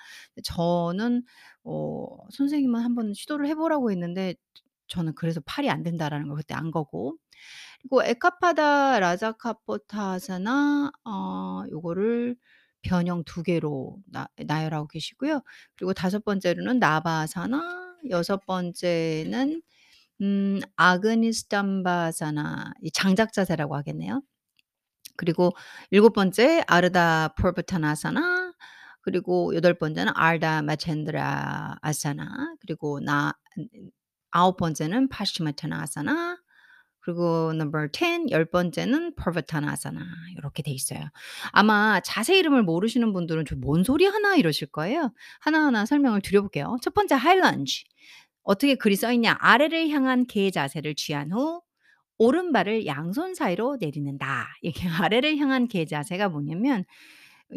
저는 0.44 1.22
어 1.64 2.06
선생님은 2.30 2.80
한번 2.80 3.12
시도를 3.14 3.46
해 3.48 3.54
보라고 3.56 3.90
했는데 3.90 4.34
저는 4.88 5.14
그래서 5.16 5.40
팔이 5.44 5.68
안 5.70 5.82
된다라는 5.82 6.28
걸 6.28 6.36
그때 6.38 6.54
안 6.54 6.70
거고. 6.70 7.16
그리고 7.82 8.02
에카파다 8.04 9.00
라자카포타아사나 9.00 10.92
어 11.04 11.62
요거를 11.70 12.36
변형 12.88 13.24
두 13.24 13.42
개로 13.42 13.98
나 14.06 14.28
나열하고 14.46 14.88
계시고요. 14.88 15.42
그리고 15.76 15.92
다섯 15.92 16.24
번째로는 16.24 16.78
나바아사나 16.78 17.96
여섯 18.10 18.46
번째는 18.46 19.62
음 20.22 20.60
아그니스탐바아사나 20.76 22.72
이 22.82 22.90
장작 22.90 23.32
자세라고 23.34 23.76
하겠네요. 23.76 24.22
그리고 25.16 25.52
일곱 25.90 26.12
번째 26.14 26.62
아르다 26.66 27.34
포르바타나사나 27.38 28.54
그리고 29.02 29.54
여덟 29.54 29.74
번째는 29.74 30.12
아르다 30.16 30.62
마첸드라 30.62 31.76
아사나 31.82 32.54
그리고 32.60 33.00
나 33.00 33.34
아홉 34.30 34.56
번째는 34.56 35.08
파시마타나 35.08 35.82
아사나 35.82 36.38
그리고 37.08 37.52
number 37.54 37.88
10 37.92 38.30
열 38.30 38.44
번째는 38.44 39.14
파바타나아사나 39.16 40.00
요렇게 40.36 40.62
돼 40.62 40.70
있어요. 40.72 41.00
아마 41.52 42.00
자세 42.00 42.38
이름을 42.38 42.62
모르시는 42.64 43.12
분들은 43.14 43.44
'저 43.46 43.56
뭔 43.56 43.82
소리 43.84 44.04
하나?' 44.06 44.36
이러실 44.36 44.68
거예요. 44.68 45.12
하나하나 45.40 45.86
설명을 45.86 46.20
드려 46.22 46.42
볼게요. 46.42 46.76
첫 46.82 46.92
번째 46.94 47.14
high 47.14 47.38
lunge. 47.38 47.84
어떻게 48.42 48.74
글이 48.76 48.96
써 48.96 49.12
있냐. 49.12 49.36
아래를 49.40 49.88
향한 49.90 50.26
개 50.26 50.50
자세를 50.50 50.94
취한 50.96 51.32
후 51.32 51.62
오른발을 52.18 52.86
양손 52.86 53.34
사이로 53.34 53.78
내딛는다. 53.80 54.48
이게 54.62 54.88
아래를 55.10 55.38
향한 55.38 55.68
개 55.68 55.84
자세가 55.86 56.28
뭐냐면 56.30 56.84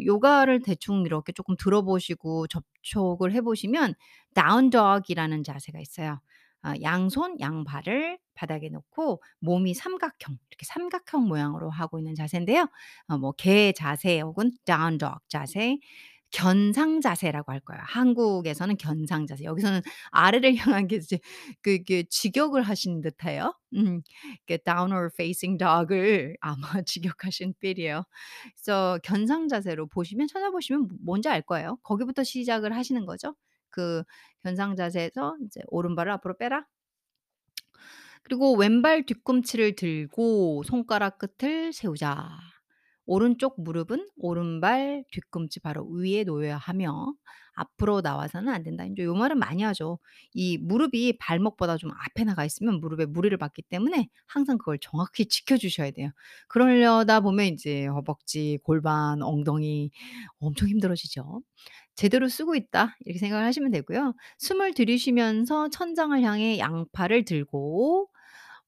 요가를 0.06 0.62
대충 0.62 1.02
이렇게 1.04 1.32
쪼끔 1.32 1.56
들어 1.58 1.82
보시고 1.82 2.46
접촉을 2.48 3.32
해 3.32 3.40
보시면 3.42 3.94
다운 4.34 4.70
dog이라는 4.70 5.44
자세가 5.44 5.80
있어요. 5.80 6.20
아 6.62 6.74
양손 6.82 7.40
양발을 7.40 8.18
바닥에 8.34 8.68
놓고 8.70 9.22
몸이 9.40 9.74
삼각형 9.74 10.38
이렇게 10.50 10.64
삼각형 10.66 11.26
모양으로 11.28 11.70
하고 11.70 11.98
있는 11.98 12.14
자세인데요. 12.14 12.68
어 13.08 13.16
뭐 13.18 13.32
개 13.36 13.72
자세 13.72 14.20
혹은 14.20 14.52
다운 14.64 14.98
dog 14.98 15.16
자세, 15.28 15.78
견상 16.30 17.00
자세라고 17.02 17.52
할 17.52 17.60
거예요. 17.60 17.82
한국에서는 17.84 18.76
견상 18.78 19.26
자세. 19.26 19.44
여기서는 19.44 19.82
아래를 20.12 20.54
향한 20.80 20.86
게 20.88 20.96
이제 20.96 21.18
그게 21.62 22.04
직역을 22.08 22.62
하신 22.62 23.02
듯해요. 23.02 23.54
음. 23.74 24.00
그 24.46 24.56
downward 24.64 25.12
facing 25.14 25.58
dog을 25.58 26.36
아마 26.40 26.56
직역하신 26.86 27.54
필이에요. 27.60 28.04
그래서 28.56 28.98
견상 29.02 29.48
자세로 29.48 29.88
보시면 29.88 30.26
찾아보시면 30.28 30.88
뭐 30.88 30.96
뭔지 31.02 31.28
알 31.28 31.42
거예요. 31.42 31.76
거기부터 31.82 32.24
시작을 32.24 32.74
하시는 32.76 33.04
거죠. 33.06 33.34
그 33.72 34.04
견상 34.44 34.76
자세에서 34.76 35.36
이제 35.46 35.60
오른발을 35.68 36.12
앞으로 36.12 36.36
빼라. 36.38 36.66
그리고 38.22 38.54
왼발 38.56 39.04
뒤꿈치를 39.04 39.74
들고 39.76 40.62
손가락 40.64 41.18
끝을 41.18 41.72
세우자. 41.72 42.51
오른쪽 43.06 43.60
무릎은 43.60 44.08
오른발 44.16 45.04
뒤꿈치 45.10 45.60
바로 45.60 45.86
위에 45.88 46.24
놓여야 46.24 46.56
하며 46.56 47.12
앞으로 47.54 48.00
나와서는 48.00 48.52
안 48.52 48.62
된다. 48.62 48.84
인제 48.84 49.02
요 49.04 49.14
말은 49.14 49.38
많이 49.38 49.62
하죠. 49.62 49.98
이 50.32 50.56
무릎이 50.58 51.18
발목보다 51.18 51.76
좀 51.76 51.90
앞에 51.92 52.24
나가 52.24 52.44
있으면 52.46 52.80
무릎에 52.80 53.04
무리를 53.06 53.36
받기 53.36 53.62
때문에 53.62 54.08
항상 54.26 54.56
그걸 54.58 54.78
정확히 54.80 55.26
지켜 55.28 55.56
주셔야 55.58 55.90
돼요. 55.90 56.10
그러려다 56.48 57.20
보면 57.20 57.46
인제 57.46 57.86
허벅지, 57.86 58.58
골반, 58.64 59.22
엉덩이 59.22 59.90
엄청 60.40 60.68
힘들어지죠. 60.68 61.42
'제대로 61.96 62.28
쓰고 62.28 62.54
있다.' 62.56 62.96
이렇게 63.04 63.18
생각을 63.18 63.44
하시면 63.46 63.70
되고요. 63.72 64.14
숨을 64.38 64.74
들이쉬면서 64.74 65.68
천장을 65.70 66.20
향해 66.22 66.58
양팔을 66.58 67.24
들고 67.26 68.08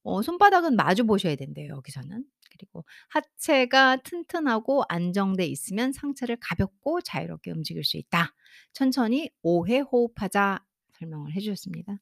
어 0.03 0.21
손바닥은 0.23 0.75
마주 0.75 1.05
보셔야 1.05 1.35
된대요 1.35 1.69
여기서는. 1.75 2.25
그리고 2.57 2.85
하체가 3.09 3.97
튼튼하고 3.97 4.83
안정돼 4.89 5.45
있으면 5.45 5.91
상체를 5.93 6.37
가볍고 6.39 7.01
자유롭게 7.01 7.51
움직일 7.51 7.83
수 7.83 7.97
있다. 7.97 8.33
천천히 8.73 9.29
5회 9.43 9.79
호흡하자 9.81 10.63
설명을 10.99 11.33
해 11.33 11.39
주셨습니다. 11.39 11.99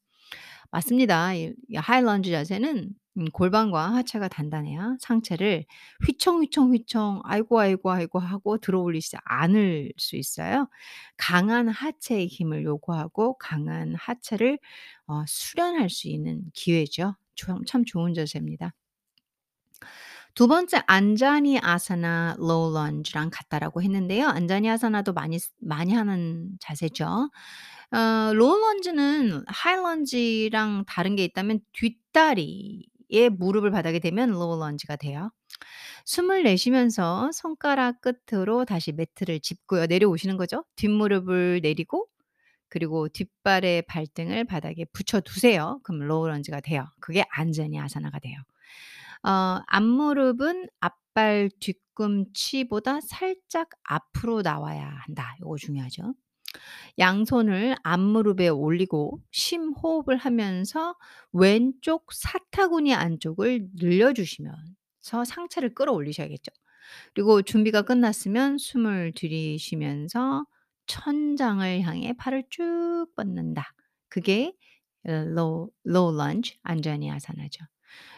맞습니다. 0.71 1.33
이이 1.35 1.53
하이 1.75 2.01
런지 2.01 2.31
자세는 2.31 2.89
음 3.17 3.25
골반과 3.31 3.93
하체가 3.93 4.27
단단해야 4.27 4.97
상체를 4.99 5.65
휘청휘청휘청 6.07 7.21
아이고, 7.25 7.59
아이고, 7.59 7.91
아이고 7.91 8.17
하고 8.19 8.57
들어 8.57 8.81
올리지 8.81 9.17
않을 9.23 9.93
수 9.97 10.15
있어요. 10.15 10.67
강한 11.15 11.67
하체의 11.69 12.25
힘을 12.27 12.63
요구하고 12.63 13.37
강한 13.37 13.93
하체를 13.95 14.57
어 15.07 15.23
수련할 15.27 15.89
수 15.91 16.07
있는 16.07 16.43
기회죠. 16.53 17.15
좀참 17.35 17.85
좋은 17.85 18.13
자세입니다. 18.15 18.73
두 20.35 20.47
번째 20.47 20.81
안자니 20.87 21.59
아사나 21.61 22.35
low 22.39 22.73
lunge랑 22.73 23.29
같다라고 23.31 23.81
했는데요. 23.83 24.27
안자니 24.27 24.69
아사나도 24.69 25.13
많이 25.13 25.37
쓰 25.39 25.51
많이 25.59 25.93
하는 25.93 26.49
자세죠. 26.59 27.29
어 27.91 28.33
low 28.33 28.57
lunge는 28.59 29.43
high 29.47 29.75
lunge랑 29.75 30.85
다른 30.87 31.15
게 31.15 31.23
있다면 31.25 31.59
뒷다리에 31.73 33.29
무릎을 33.31 33.69
바닥에 33.71 33.99
대면 33.99 34.31
low 34.31 34.57
lunge가 34.59 34.95
돼요. 34.95 35.31
숨을 36.05 36.43
내쉬면서 36.43 37.31
손가락 37.33 38.01
끝으로 38.01 38.65
다시 38.65 38.91
매트를 38.93 39.39
짚고요. 39.41 39.87
내려오시는 39.87 40.37
거죠. 40.37 40.65
뒷무릎을 40.77 41.61
내리고 41.63 42.07
그리고 42.69 43.09
뒷발의 43.09 43.83
발등을 43.83 44.45
바닥에 44.45 44.85
붙여 44.93 45.21
두세요. 45.21 45.79
그럼 45.83 46.01
low 46.07 46.27
lunge가 46.27 46.61
돼요. 46.61 46.85
그게 47.01 47.23
안자니 47.31 47.79
아사나가 47.79 48.19
돼요. 48.19 48.37
어 49.23 49.61
앞무릎은 49.67 50.67
앞발 50.79 51.49
뒤꿈치보다 51.59 52.99
살짝 53.01 53.69
앞으로 53.83 54.41
나와야 54.41 54.85
한다. 55.05 55.35
요거 55.41 55.57
중요하죠. 55.57 56.13
양손을 56.99 57.75
앞무릎에 57.83 58.49
올리고 58.49 59.21
심호흡을 59.31 60.17
하면서 60.17 60.95
왼쪽 61.31 62.11
사타구니 62.13 62.93
안쪽을 62.93 63.69
늘려 63.79 64.13
주시면서 64.13 65.25
상체를 65.25 65.73
끌어올리셔야겠죠. 65.73 66.51
그리고 67.13 67.41
준비가 67.41 67.81
끝났으면 67.83 68.57
숨을 68.57 69.13
들이쉬면서 69.15 70.45
천장을 70.87 71.81
향해 71.81 72.13
팔을 72.17 72.43
쭉 72.49 73.07
뻗는다. 73.15 73.73
그게 74.09 74.53
어 75.07 75.11
low 75.11 75.67
low 75.87 76.13
lunge 76.15 76.57
안자니 76.63 77.09
아사나죠. 77.11 77.65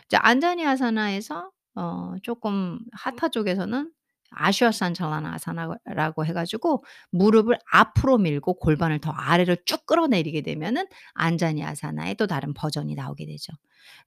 이제 0.09 0.17
안자니 0.17 0.65
아사나에서 0.65 1.51
어 1.75 2.13
쪼끔 2.23 2.79
하타 2.93 3.29
쪽에서는 3.29 3.91
아슈아산잘라나 4.37 5.33
아사나라고 5.35 6.25
해 6.25 6.33
가지고 6.33 6.83
무릎을 7.11 7.57
앞으로 7.71 8.17
밀고 8.17 8.55
골반을 8.55 8.99
더 8.99 9.11
아래로 9.11 9.55
쭉 9.65 9.85
끌어내리게 9.85 10.41
되면은 10.41 10.87
안자니 11.13 11.63
아사나의 11.63 12.15
또 12.15 12.27
다른 12.27 12.53
버전이 12.53 12.95
나오게 12.95 13.25
되죠. 13.27 13.53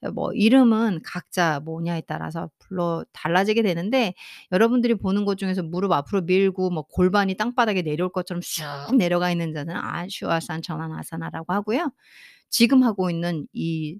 어뭐 0.04 0.32
이름은 0.34 1.00
각자 1.04 1.60
뭐냐에 1.60 2.02
따라서 2.02 2.50
불러 2.58 3.04
달라지게 3.12 3.62
되는데 3.62 4.14
여러분들이 4.52 4.94
보는 4.96 5.24
것 5.24 5.38
중에서 5.38 5.62
무릎 5.62 5.92
앞으로 5.92 6.22
밀고 6.22 6.70
뭐 6.70 6.82
골반이 6.84 7.36
땅바닥에 7.36 7.82
내려올 7.82 8.10
것처럼 8.12 8.42
쑥 8.42 8.64
내려가 8.96 9.30
있는 9.30 9.52
자세는 9.54 9.76
아슈와산찰라나 9.76 10.98
아사나라고 11.00 11.52
하고요. 11.54 11.90
지금 12.50 12.82
하고 12.84 13.10
있는 13.10 13.46
이 13.52 13.98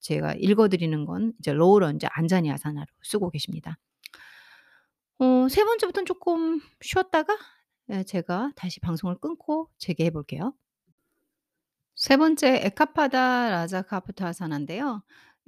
제가 0.00 0.34
읽어 0.34 0.68
드리는 0.68 1.04
건 1.04 1.32
이제 1.40 1.52
low 1.52 1.78
lunge 1.80 2.06
안자니 2.10 2.50
아사나로 2.52 2.86
쓰고 3.02 3.30
계십니다. 3.30 3.78
어 5.20 5.48
세 5.48 5.64
번째부터는 5.64 6.06
쪼끔 6.06 6.60
쉬었다가 6.80 7.36
예 7.90 8.02
제가 8.04 8.52
다시 8.56 8.80
방송을 8.80 9.16
끊고 9.18 9.70
재개해 9.78 10.10
볼게요. 10.10 10.54
세 11.96 12.16
번째 12.16 12.60
에카파다 12.64 13.48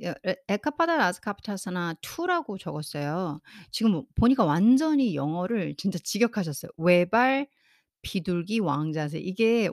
에 0.03 0.37
에카파다 0.49 0.97
라자카푸타사나 0.97 1.95
2 2.03 2.27
라고 2.27 2.59
적었어요. 2.59 3.41
지금 3.71 4.03
보니까 4.17 4.45
완전히 4.45 5.15
영어를 5.15 5.75
진짜 5.77 5.99
직역하셨어요. 6.03 6.71
외발 6.79 7.47
비둘기 8.03 8.61
왕자세. 8.61 9.19
이게 9.19 9.69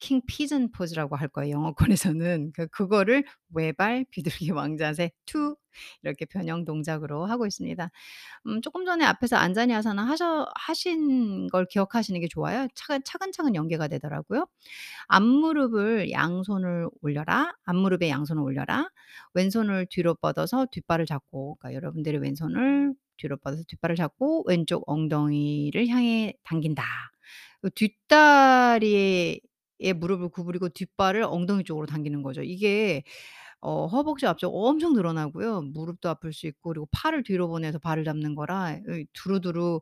king 0.00 0.24
pigeon 0.26 0.70
pose라고 0.72 1.16
할 1.16 1.28
거예요, 1.28 1.52
영어권에서는. 1.56 2.52
그 2.54 2.66
그거를 2.68 3.24
외발 3.54 4.04
비둘기 4.10 4.50
왕자세 4.52 5.10
2 5.26 5.56
이렇게 6.02 6.24
변형 6.26 6.64
동작으로 6.64 7.26
하고 7.26 7.46
있습니다. 7.46 7.90
음 8.46 8.62
쪼끔 8.62 8.84
전에 8.86 9.04
앞에서 9.06 9.36
안자니 9.36 9.74
아사나 9.74 10.04
하셔 10.04 10.48
하신 10.56 11.48
걸 11.48 11.66
기억하시는 11.66 12.20
게 12.20 12.28
좋아요. 12.28 12.68
차근 12.74 13.02
차근차근 13.04 13.54
연계가 13.56 13.88
되더라고요. 13.88 14.46
앞무릎을 15.08 16.10
양손을 16.12 16.88
올려라. 17.02 17.54
앞무릎에 17.64 18.08
양손을 18.10 18.42
올려라. 18.42 18.90
왼손을 19.34 19.86
뒤로 19.90 20.14
뻗어서 20.16 20.66
뒷발을 20.72 21.06
잡고 21.06 21.56
그러니까 21.60 21.76
여러분들의 21.76 22.20
왼손을 22.22 22.94
뒤로 23.18 23.36
뻗어서 23.38 23.62
뒷발을 23.68 23.96
잡고 23.96 24.44
왼쪽 24.48 24.84
엉덩이를 24.90 25.88
향해 25.88 26.34
당긴다. 26.44 26.84
그 27.62 27.70
뒷다리에 27.70 29.40
에 29.80 29.92
무릎을 29.92 30.28
구부리고 30.30 30.70
뒷발을 30.70 31.22
엉덩이 31.24 31.64
쪽으로 31.64 31.86
당기는 31.86 32.22
거죠. 32.22 32.42
이게 32.42 33.02
어 33.60 33.86
허벅지 33.86 34.26
앞쪽 34.26 34.54
엄청 34.54 34.94
늘어나고요. 34.94 35.62
무릎도 35.62 36.08
아플 36.10 36.32
수 36.32 36.46
있고 36.48 36.70
그리고 36.70 36.88
팔을 36.92 37.24
뒤로 37.24 37.48
보내서 37.48 37.78
발을 37.80 38.04
잡는 38.04 38.34
거라 38.36 38.74
이 38.76 39.06
두루두루 39.14 39.80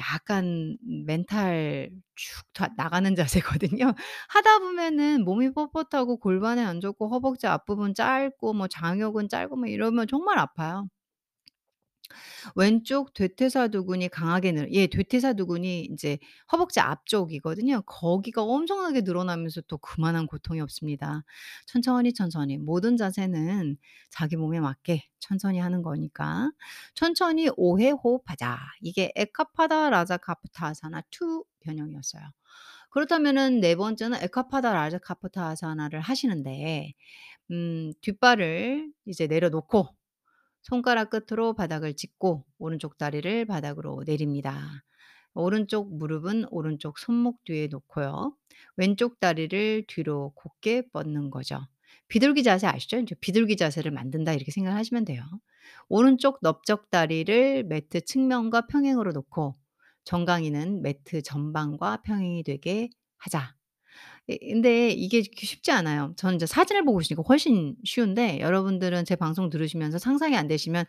약간 0.00 0.76
멘탈 1.06 1.90
쭉다 2.16 2.74
나가는 2.76 3.14
자세거든요. 3.16 3.94
하다 4.28 4.58
보면은 4.60 5.24
몸이 5.24 5.50
뻣뻣하고 5.50 6.20
골반이 6.20 6.60
안 6.62 6.80
좋고 6.80 7.08
허벅지 7.10 7.46
앞부분 7.46 7.94
짧고 7.94 8.54
뭐 8.54 8.68
장요근 8.68 9.28
짧고 9.28 9.56
뭐 9.56 9.66
이러면 9.68 10.06
정말 10.08 10.38
아파요. 10.38 10.88
왼쪽 12.56 13.14
대퇴사두근이 13.14 14.08
강하게 14.08 14.52
늘예 14.52 14.86
대퇴사두근이 14.86 15.84
인제 15.86 16.18
허벅지 16.52 16.80
앞쪽이거든요. 16.80 17.82
거기가 17.86 18.42
엄청나게 18.42 19.02
늘어나면서 19.02 19.62
또 19.68 19.78
그만한 19.78 20.26
고통이 20.26 20.60
없습니다. 20.60 21.24
천천히, 21.66 22.12
천천히 22.14 22.58
모든 22.58 22.96
자세는 22.96 23.76
자기 24.10 24.36
몸에 24.36 24.60
맞게 24.60 25.04
천천히 25.20 25.58
하는 25.58 25.82
거니까 25.82 26.50
천천히 26.94 27.48
5 27.56 27.78
회 27.80 27.90
호흡하자. 27.90 28.58
이게 28.80 29.12
에카파다 29.16 29.90
라자카푸타아사나 29.90 31.02
2 31.10 31.44
변형이었어요. 31.60 32.22
그렇다면은 32.90 33.60
네 33.60 33.74
번째는 33.76 34.18
에카파다 34.22 34.72
라자카푸타아사나를 34.72 36.00
하시는데 36.00 36.92
음 37.50 37.92
뒷발을 38.02 38.92
이제 39.06 39.26
내려놓고 39.26 39.88
손가락 40.62 41.10
끝으로 41.10 41.54
바닥을 41.54 41.94
짚고 41.94 42.44
오른쪽 42.58 42.98
다리를 42.98 43.44
바닥으로 43.46 44.02
내립니다. 44.06 44.82
오른쪽 45.34 45.94
무릎은 45.96 46.46
오른쪽 46.50 46.98
손목 46.98 47.42
뒤에 47.44 47.68
놓고요. 47.68 48.36
왼쪽 48.76 49.18
다리를 49.20 49.84
뒤로 49.88 50.32
곧게 50.34 50.82
뻗는 50.92 51.30
거죠. 51.30 51.60
비둘기 52.08 52.42
자세 52.42 52.66
아시죠? 52.66 52.98
인제 52.98 53.14
'비둘기 53.20 53.56
자세를 53.56 53.90
만든다.' 53.92 54.34
이렇게 54.34 54.50
생각하시면 54.52 55.04
돼요. 55.06 55.24
오른쪽 55.88 56.38
넓적 56.42 56.90
다리를 56.90 57.64
매트 57.64 58.02
측면과 58.02 58.66
평행으로 58.66 59.12
놓고 59.12 59.56
정강이는 60.04 60.82
매트 60.82 61.22
전방과 61.22 62.02
평행이 62.02 62.42
되게 62.44 62.88
하자. 63.18 63.54
예 64.32 64.38
근데 64.52 64.90
이게 64.90 65.22
쉽지 65.22 65.70
않아요. 65.72 66.12
저는 66.16 66.36
이제 66.36 66.46
사진을 66.46 66.84
보고 66.84 67.00
있으니까 67.00 67.22
훨씬 67.28 67.76
쉬운데 67.84 68.40
여러분들은 68.40 69.04
제 69.04 69.16
방송 69.16 69.50
들으시면서 69.50 69.98
상상이 69.98 70.36
안 70.36 70.48
되시면 70.48 70.84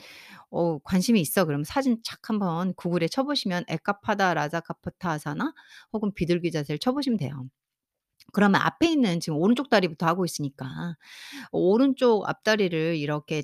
어 0.51 0.79
관심이 0.79 1.21
있어 1.21 1.45
그러면 1.45 1.63
사진 1.65 1.99
착 2.03 2.29
한번 2.29 2.73
구글에 2.75 3.07
쳐 3.09 3.23
보시면 3.23 3.65
에카파다 3.69 4.33
라자카푸타아사나 4.35 5.53
혹은 5.93 6.13
비둘기 6.13 6.51
자세를 6.51 6.79
쳐 6.79 6.93
보시면 6.93 7.17
돼요. 7.17 7.45
그러면 8.33 8.61
앞에 8.61 8.87
있는 8.91 9.19
지금 9.19 9.37
오른쪽 9.39 9.69
다리부터 9.69 10.05
하고 10.07 10.25
있으니까 10.25 10.67
오른쪽 11.51 12.27
앞다리를 12.29 12.97
이렇게 12.97 13.43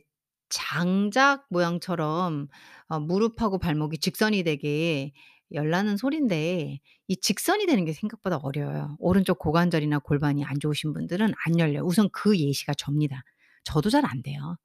장작 0.49 1.45
모양처럼 1.49 2.47
어 2.89 2.99
무릎하고 2.99 3.59
발목이 3.59 3.99
직선이 3.99 4.43
되게 4.43 5.13
열라는 5.51 5.97
소린데 5.97 6.79
이 7.07 7.17
직선이 7.17 7.65
되는 7.65 7.85
게 7.85 7.93
생각보다 7.93 8.37
어려워요. 8.37 8.95
오른쪽 8.99 9.39
고관절이나 9.39 9.99
골반이 9.99 10.43
안 10.45 10.59
좋으신 10.59 10.93
분들은 10.93 11.33
안 11.45 11.59
열려요. 11.59 11.83
우선 11.85 12.09
그 12.11 12.37
예시가 12.37 12.73
접니다. 12.75 13.23
저도 13.63 13.89
잘 13.89 14.05
안 14.05 14.21
돼요. 14.23 14.57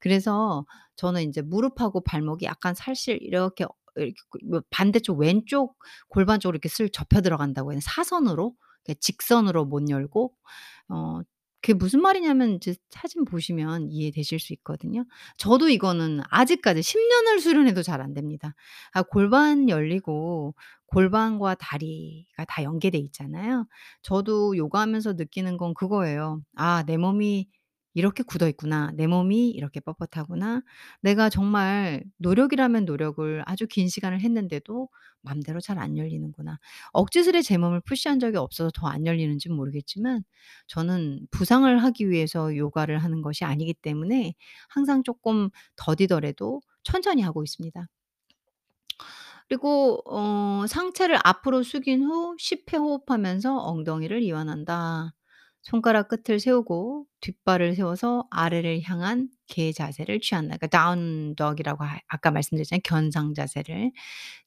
그래서 0.00 0.66
저는 0.96 1.22
인제 1.22 1.42
무릎하고 1.42 2.02
발목이 2.02 2.46
약간 2.46 2.74
살실 2.74 3.18
이렇게 3.22 3.64
어그뭐 3.64 4.62
반대쪽 4.70 5.18
왼쪽 5.20 5.76
골반 6.08 6.40
쪽으로 6.40 6.56
이렇게 6.56 6.68
슬 6.68 6.90
접혀 6.90 7.20
들어간다고 7.20 7.70
되나 7.70 7.80
사선으로 7.82 8.54
이렇게 8.84 8.98
직선으로 9.00 9.64
못 9.66 9.88
열고 9.90 10.32
어 10.90 11.20
그게 11.60 11.74
무슨 11.74 12.00
말이냐면 12.02 12.50
이제 12.54 12.74
사진 12.90 13.24
보시면 13.24 13.88
이해되실 13.90 14.38
수 14.38 14.52
있거든요. 14.54 15.04
저도 15.38 15.68
이거는 15.68 16.20
아직까지 16.30 16.82
10 16.82 16.98
년을 17.00 17.40
수련해도 17.40 17.82
잘 17.82 18.00
안 18.00 18.14
됩니다. 18.14 18.54
아 18.92 19.02
골반 19.02 19.68
열리고 19.68 20.54
골반과 20.86 21.56
다리가 21.56 22.44
다 22.46 22.62
연계돼 22.62 22.96
있잖아요. 22.98 23.66
저도 24.02 24.56
요가하면서 24.56 25.14
느끼는 25.14 25.56
건 25.56 25.74
그거예요. 25.74 26.40
'아 26.56 26.84
내 26.86 26.96
몸이 26.96 27.48
이렇게 27.98 28.22
굳어 28.22 28.48
있구나. 28.48 28.90
내 28.94 29.06
몸이 29.06 29.50
이렇게 29.50 29.80
뻣뻣하구나. 29.80 30.62
내가 31.02 31.28
정말 31.30 32.04
노력이라면 32.18 32.84
노력을 32.84 33.42
아주 33.46 33.66
긴 33.68 33.88
시간을 33.88 34.20
했는데도 34.20 34.88
맘대로 35.22 35.60
잘 35.60 35.78
안 35.78 35.96
열리는구나.' 35.98 36.58
억지스레 36.92 37.42
제 37.42 37.58
몸을 37.58 37.80
푸시한 37.82 38.18
적이 38.20 38.38
없어서 38.38 38.70
더 38.74 38.86
안 38.88 39.06
열리는진 39.06 39.52
모르겠지만 39.54 40.24
저는 40.66 41.26
부상을 41.30 41.82
하기 41.84 42.08
위해서 42.10 42.56
요가를 42.56 42.98
하는 42.98 43.22
것이 43.22 43.44
아니기 43.44 43.74
때문에 43.74 44.34
항상 44.68 45.02
쪼끔 45.02 45.50
더디더라도 45.76 46.60
천천히 46.84 47.22
하고 47.22 47.42
있습니다. 47.44 47.86
그리고 49.48 50.02
어 50.06 50.64
상체를 50.66 51.18
앞으로 51.24 51.62
숙인 51.62 52.02
후 52.04 52.36
10회 52.38 52.76
호흡하면서 52.76 53.56
엉덩이를 53.58 54.22
이완한다. 54.22 55.12
손가락 55.62 56.08
끝을 56.08 56.40
세우고 56.40 57.06
뒷발을 57.20 57.74
세워서 57.76 58.26
아래를 58.30 58.80
향한 58.84 59.28
개 59.48 59.72
자세를 59.72 60.20
취한다. 60.20 60.56
그러니까 60.56 60.66
다운 60.68 61.34
dog이라고 61.36 61.84
아 61.84 61.98
아까 62.08 62.30
말씀드렸잖아요, 62.30 62.80
견상 62.84 63.34
자세를. 63.34 63.92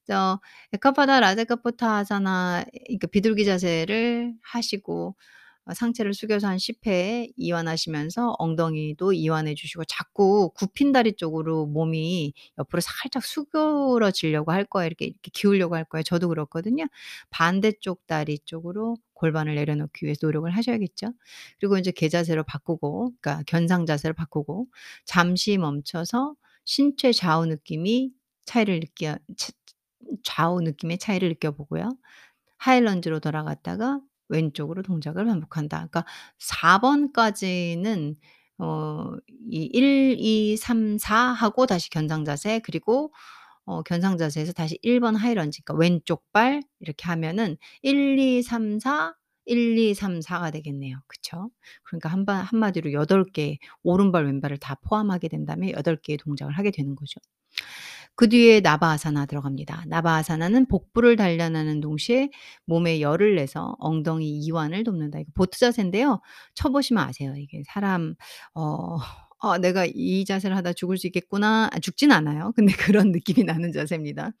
그래서 0.06 0.40
에카파다 0.72 1.20
라자카푸타아사나 1.20 2.64
그러니까 2.86 3.06
비둘기 3.08 3.44
자세를 3.44 4.34
하시고 4.42 5.10
어 5.10 5.41
상체를 5.74 6.14
숙여서 6.14 6.48
한 6.48 6.58
10회 6.58 7.28
이완하시면서 7.36 8.34
엉덩이도 8.38 9.12
이완해 9.12 9.54
주시고 9.54 9.84
자꾸 9.86 10.50
굽힌 10.54 10.92
다리 10.92 11.14
쪽으로 11.14 11.66
몸이 11.66 12.32
옆으로 12.58 12.80
살짝 12.80 13.24
수그러지려고 13.24 14.52
할 14.52 14.64
거예요. 14.64 14.86
이렇게, 14.86 15.06
이렇게 15.06 15.30
기우려고 15.32 15.76
할 15.76 15.84
거예요. 15.84 16.02
저도 16.02 16.28
그렇거든요. 16.28 16.86
반대쪽 17.30 18.06
다리 18.06 18.38
쪽으로 18.44 18.96
골반을 19.14 19.54
내려놓기 19.54 20.04
위해서 20.04 20.26
노력을 20.26 20.50
하셔야겠죠. 20.50 21.12
그리고 21.60 21.76
인제 21.78 21.92
개자세로 21.92 22.44
바꾸고 22.44 23.12
그러니까 23.20 23.42
견상 23.46 23.86
자세로 23.86 24.14
바꾸고 24.14 24.66
잠시 25.04 25.58
멈춰서 25.58 26.34
신체 26.64 27.12
좌우 27.12 27.46
느낌이 27.46 28.10
차이를 28.44 28.80
느껴 28.80 29.16
차 29.36 29.52
좌우 30.24 30.60
느낌의 30.62 30.98
차이를 30.98 31.28
느껴보고요. 31.30 31.96
하이런지로 32.58 33.20
돌아갔다가 33.20 34.00
왼쪽으로 34.32 34.82
동작을 34.82 35.24
반복한다. 35.26 35.76
그러니까 35.78 36.04
4 36.38 36.78
번까지는 36.80 38.16
어 38.58 39.16
이 39.50 39.68
1, 39.72 40.16
2, 40.18 40.56
3, 40.56 40.98
4 40.98 41.16
하고 41.32 41.66
다시 41.66 41.90
견상 41.90 42.24
자세 42.24 42.60
그리고 42.60 43.12
어 43.66 43.82
견상 43.82 44.18
자세에서 44.18 44.52
다시 44.52 44.78
1번 44.82 45.16
하이런지 45.16 45.62
그러니까 45.62 45.80
왼쪽 45.82 46.24
발 46.32 46.62
이렇게 46.80 47.06
하면은 47.08 47.56
1, 47.82 48.18
2, 48.18 48.42
3, 48.42 48.78
4, 48.80 49.14
1, 49.46 49.78
2, 49.78 49.94
3, 49.94 50.20
4가 50.20 50.50
되겠네요. 50.52 50.98
그쵸? 51.08 51.50
그러니까 51.84 52.08
한 52.10 52.24
바 52.26 52.34
한마디로 52.36 52.92
8개 52.92 53.58
오른발 53.84 54.26
왼발을 54.26 54.58
다 54.58 54.76
포함하게 54.82 55.28
된다면 55.28 55.72
8 55.76 55.96
개의 56.02 56.18
동작을 56.18 56.52
하게 56.58 56.70
되는 56.72 56.94
거죠. 56.96 57.20
그 58.16 58.28
뒤에 58.28 58.60
나바아사나 58.60 59.26
들어갑니다. 59.26 59.84
나바아사나는 59.88 60.66
복부를 60.66 61.16
단련하는 61.16 61.80
동시에 61.80 62.30
몸에 62.66 63.00
열을 63.00 63.34
내서 63.36 63.74
엉덩이 63.78 64.38
이완을 64.40 64.84
돕는다. 64.84 65.18
이거 65.20 65.30
보트 65.34 65.58
자세인데요. 65.58 66.20
쳐 66.54 66.68
보시면 66.70 67.02
아세요. 67.04 67.34
이게 67.36 67.62
사람 67.66 68.14
어 68.54 68.98
'아 69.40 69.58
내가 69.58 69.86
이 69.86 70.24
자세를 70.24 70.56
하다 70.56 70.74
죽을 70.74 70.98
수 70.98 71.06
있겠구나.' 71.08 71.70
아 71.72 71.78
죽진 71.80 72.12
않아요. 72.12 72.52
근데 72.56 72.72
그런 72.74 73.12
느낌이 73.12 73.44
나는 73.44 73.72
자세입니다. 73.72 74.32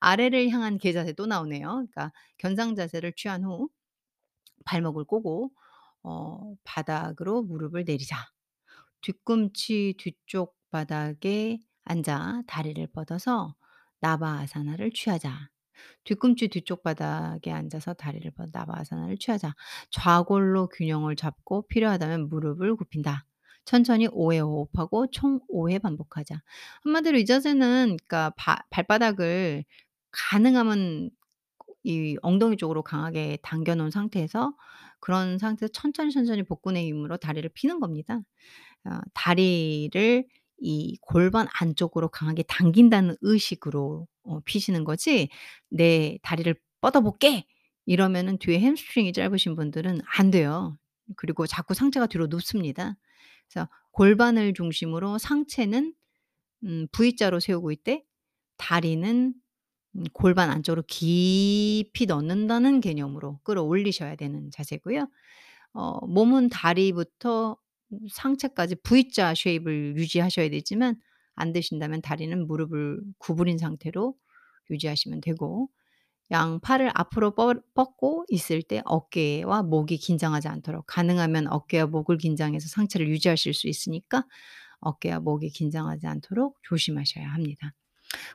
아래를 0.00 0.50
향한 0.50 0.78
개 0.78 0.92
자세 0.92 1.12
또 1.14 1.26
나오네요. 1.26 1.68
그러니까 1.68 2.12
견상 2.38 2.74
자세를 2.76 3.12
취한 3.16 3.44
후 3.44 3.68
발목을 4.66 5.04
꼬고 5.04 5.50
어 6.04 6.54
바닥으로 6.64 7.42
무릎을 7.44 7.84
내리자. 7.86 8.16
뒤꿈치 9.02 9.94
뒤쪽 9.98 10.56
바닥에 10.70 11.58
앉아 11.84 12.42
다리를 12.46 12.86
뻗어서 12.88 13.54
나바아사나를 14.00 14.92
취하자. 14.92 15.50
뒤꿈치 16.04 16.48
뒤쪽 16.48 16.82
바닥에 16.82 17.50
앉아서 17.52 17.94
다리를 17.94 18.30
뻗어 18.32 18.50
나바아사나를 18.52 19.18
취하자. 19.18 19.54
좌골로 19.90 20.68
균형을 20.68 21.16
잡고 21.16 21.66
필요하다면 21.68 22.28
무릎을 22.28 22.76
굽힌다. 22.76 23.26
천천히 23.64 24.08
5회 24.08 24.38
호흡하고 24.40 25.10
총 25.10 25.40
5회 25.48 25.78
반복하자. 25.78 26.42
한마디로 26.84 27.18
이 27.18 27.24
자세는 27.26 27.96
그러니까 27.98 28.30
바 28.36 28.58
발바닥을 28.70 29.64
가능하면 30.12 31.10
이 31.84 32.16
엉덩이 32.22 32.56
쪽으로 32.56 32.82
강하게 32.82 33.38
당겨 33.42 33.74
놓은 33.74 33.90
상태에서 33.90 34.54
그런 35.00 35.38
상태에서 35.38 35.72
천천히, 35.72 36.10
천천히 36.12 36.42
복근의 36.44 36.86
힘으로 36.86 37.16
다리를 37.16 37.48
피는 37.54 37.80
겁니다. 37.80 38.20
어 38.86 39.00
다리를 39.14 40.26
이 40.60 40.96
골반 41.02 41.48
안쪽으로 41.60 42.08
강하게 42.08 42.42
당긴다는 42.44 43.16
의식으로 43.22 44.06
어 44.24 44.40
피시는 44.44 44.84
거지 44.84 45.28
'내 45.70 46.18
다리를 46.22 46.54
뻗어 46.80 47.00
볼게.' 47.00 47.46
이러면은 47.86 48.38
뒤에 48.38 48.60
햄스트링이 48.60 49.12
짧으신 49.14 49.54
분들은 49.56 50.00
안 50.18 50.30
돼요. 50.30 50.78
그리고 51.16 51.46
자꾸 51.46 51.74
상체가 51.74 52.06
뒤로 52.06 52.26
눕습니다. 52.28 52.96
그래서 53.52 53.68
골반을 53.92 54.54
중심으로 54.54 55.18
상체는 55.18 55.94
음 56.64 56.86
V자로 56.92 57.40
세우고 57.40 57.72
있되 57.72 58.04
다리는 58.58 59.34
음 59.96 60.04
골반 60.12 60.50
안쪽으로 60.50 60.84
깊이 60.88 62.06
넣는다는 62.06 62.80
개념으로 62.80 63.40
끌어올리셔야 63.44 64.16
되는 64.16 64.50
자세고요. 64.52 65.08
어 65.74 66.06
몸은 66.06 66.48
다리부터 66.50 67.52
음 67.52 67.59
상체까지 68.10 68.76
V자 68.82 69.34
쉐입을 69.34 69.96
유지하셔야 69.96 70.50
되지만 70.50 70.96
안 71.34 71.52
되신다면 71.52 72.02
다리는 72.02 72.46
무릎을 72.46 73.00
구부린 73.18 73.58
상태로 73.58 74.14
유지하시면 74.70 75.20
되고 75.20 75.68
양 76.30 76.60
팔을 76.60 76.90
앞으로 76.94 77.34
뻗 77.34 77.62
뻗고 77.74 78.24
있을 78.28 78.62
때 78.62 78.82
어깨와 78.84 79.62
목이 79.64 79.98
긴장하지 79.98 80.48
않도록 80.48 80.86
가능하면 80.86 81.48
어깨와 81.48 81.86
목을 81.86 82.18
긴장해서 82.18 82.68
상체를 82.68 83.08
유지하실 83.08 83.54
수 83.54 83.68
있으니까 83.68 84.24
어깨와 84.80 85.20
목이 85.20 85.50
긴장하지 85.50 86.06
않도록 86.06 86.58
조심하셔야 86.62 87.26
합니다. 87.28 87.74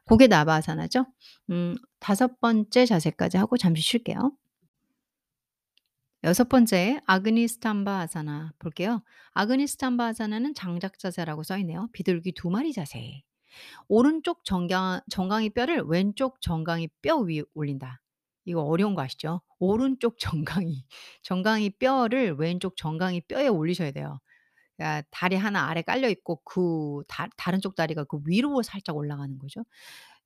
고개 0.05 0.27
나바아사나죠. 0.27 1.05
음 1.51 1.75
다섯 1.99 2.39
번째 2.41 2.85
자세까지 2.85 3.37
하고 3.37 3.57
잠시 3.57 3.81
쉴게요. 3.83 4.33
여섯 6.25 6.49
번째 6.49 6.99
아그니스탄바 7.05 7.99
아사나 7.99 8.51
볼게요. 8.57 9.03
아그니스탄바 9.33 10.07
아사나는 10.07 10.55
장작 10.55 10.97
자세라고 10.97 11.43
써 11.43 11.55
있네요. 11.59 11.87
비둘기 11.93 12.31
두 12.31 12.49
마리 12.49 12.73
자세. 12.73 13.21
오른쪽 13.87 14.43
정강 14.43 15.01
정강이 15.11 15.51
뼈를 15.51 15.83
왼쪽 15.83 16.41
정강이 16.41 16.89
뼈 17.03 17.17
위에 17.17 17.43
올린다. 17.53 18.01
이거 18.45 18.63
어려운 18.63 18.95
거 18.95 19.03
아시죠? 19.03 19.41
오른쪽 19.59 20.17
정강이 20.17 20.87
정강이 21.21 21.69
뼈를 21.77 22.33
왼쪽 22.39 22.75
정강이 22.75 23.21
뼈에 23.27 23.47
올리셔야 23.47 23.91
돼요. 23.91 24.19
그러니까 24.77 25.07
다리 25.11 25.35
하나 25.35 25.67
아래 25.69 25.83
깔려 25.83 26.09
있고 26.09 26.41
그다 26.43 27.27
다른 27.37 27.61
쪽 27.61 27.75
다리가 27.75 28.05
그 28.05 28.17
위로 28.25 28.63
살짝 28.63 28.97
올라가는 28.97 29.37
거죠. 29.37 29.63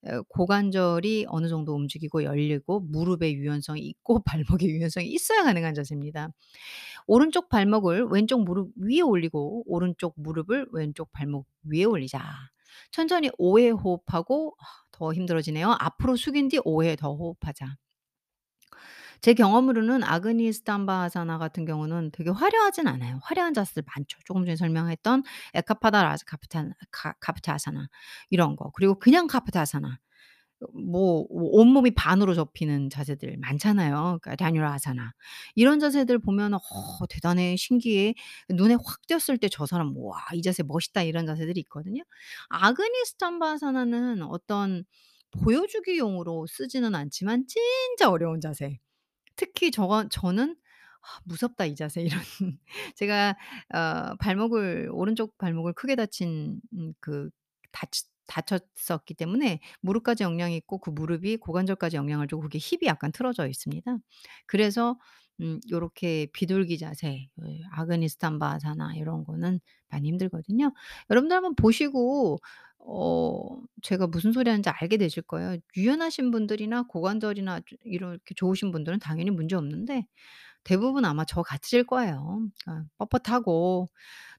어 0.06 0.22
고관절이 0.30 1.26
어느 1.30 1.50
정도 1.50 1.76
움직이고 1.76 2.24
열리고 2.24 2.80
무릎의 2.82 3.34
유연성이 3.36 3.82
있고 3.82 4.22
발목의 4.64 4.70
유연성이 4.70 5.08
있어야 5.08 5.44
가능한 5.44 5.74
자세입니다. 5.74 6.30
오른쪽 7.08 7.50
발목을 7.50 8.06
왼쪽 8.06 8.44
무릎 8.44 8.72
위에 8.78 9.02
올리고 9.02 9.64
오른쪽 9.68 10.14
무릎을 10.18 10.68
왼쪽 10.72 11.12
발목 11.12 11.48
위에 11.64 11.84
올리자. 11.86 12.24
천천히 12.92 13.30
5회 13.40 13.72
호흡하고 13.78 14.56
아더 14.94 15.14
힘들어지네요. 15.14 15.76
앞으로 15.80 16.16
숙인 16.16 16.48
뒤 16.50 16.60
5회 16.60 16.98
더 16.98 17.14
호흡하자. 17.16 17.76
제 19.22 19.34
경험으로는 19.34 20.04
아그니스탄바아사나 20.04 21.38
같은 21.38 21.66
경우는 21.66 22.12
되게 22.12 22.30
화려하진 22.30 22.88
않아요. 22.88 23.20
화려한 23.24 23.54
자세들 23.54 23.84
많죠. 23.86 24.18
조금 24.26 24.44
전에 24.46 24.56
설명했던 24.56 25.24
에카파다 25.54 26.04
라즈 26.04 26.26
카프탄 26.26 26.74
카 26.92 27.14
카프타사나 27.20 27.88
이런 28.30 28.56
거. 28.56 28.72
그리고 28.74 28.96
그냥 29.00 29.28
카프타사나. 29.28 30.00
뭐 30.74 31.26
온몸이 31.30 31.92
반으로 31.92 32.36
접히는 32.36 32.90
자세들 32.90 33.38
많잖아요. 33.40 34.20
그러니까 34.22 34.36
다뉴라아사나. 34.36 35.14
이런 35.56 35.80
자세들 35.80 36.20
보면 36.20 36.54
'어 36.56 36.60
대단해. 37.10 37.56
신기해.' 37.58 38.14
눈에 38.50 38.76
확 38.76 39.08
띄었을 39.08 39.38
때 39.38 39.48
'저 39.50 39.66
사람 39.66 39.94
와 39.98 40.18
이 40.34 40.42
자세 40.42 40.64
멋있다.' 40.64 41.04
이런 41.04 41.26
자세들이 41.26 41.60
있거든요. 41.62 42.04
아그니스탄바아사나는 42.50 44.24
어떤 44.24 44.84
보여주기용으로 45.44 46.48
쓰지는 46.48 46.94
않지만 46.96 47.46
진짜 47.48 48.10
어려운 48.10 48.42
자세. 48.42 48.80
특히 49.40 49.72
저가 49.72 50.08
저는 50.10 50.56
'아 51.02 51.20
무섭다 51.26 51.66
이 51.66 51.76
자세.' 51.76 52.02
이런 52.22 52.22
제가 52.96 53.38
어 53.74 54.16
발목을 54.20 54.90
오른쪽 54.94 55.38
발목을 55.38 55.74
크게 55.74 55.96
다친 55.96 56.62
음 56.74 56.94
그 57.00 57.30
다치 57.72 58.06
다쳤었기 58.28 59.16
때문에 59.16 59.60
무릎까지 59.82 60.24
영향이 60.24 60.56
있고 60.58 60.78
그 60.80 60.92
무릎이 60.92 61.38
고관절까지 61.38 61.98
영향을 61.98 62.28
주고 62.28 62.44
그게 62.44 62.60
힙이 62.60 62.82
약간 62.86 63.12
틀어져 63.12 63.48
있습니다. 63.48 63.98
그래서 64.48 64.98
음 65.42 65.60
요렇게 65.72 66.28
비둘기 66.34 66.78
자세 66.78 67.28
예 67.46 67.60
아그니스탄 67.72 68.40
바사나 68.40 68.96
이런 68.96 69.24
거는 69.24 69.60
많이 69.90 70.08
힘들거든요. 70.10 70.74
여러분들 71.10 71.36
한번 71.36 71.56
보시고 71.56 72.40
어 72.80 73.58
제가 73.84 74.08
무슨 74.08 74.32
소리 74.32 74.50
하는지 74.50 74.70
알게 74.70 74.98
되실 74.98 75.24
거예요. 75.24 75.58
유연하신 75.78 76.32
분들이나 76.32 76.84
고관절이나 76.84 77.62
좀 77.66 77.78
이렇게 77.86 78.34
좋으신 78.36 78.72
분들은 78.72 79.00
당연히 79.00 79.32
문제 79.32 79.56
없는데 79.56 80.06
대부분 80.64 81.06
아마 81.06 81.26
저 81.26 81.42
같으실 81.44 81.86
거예요. 81.86 82.42
그러니까 82.66 82.88
뻣뻣하고 83.00 83.90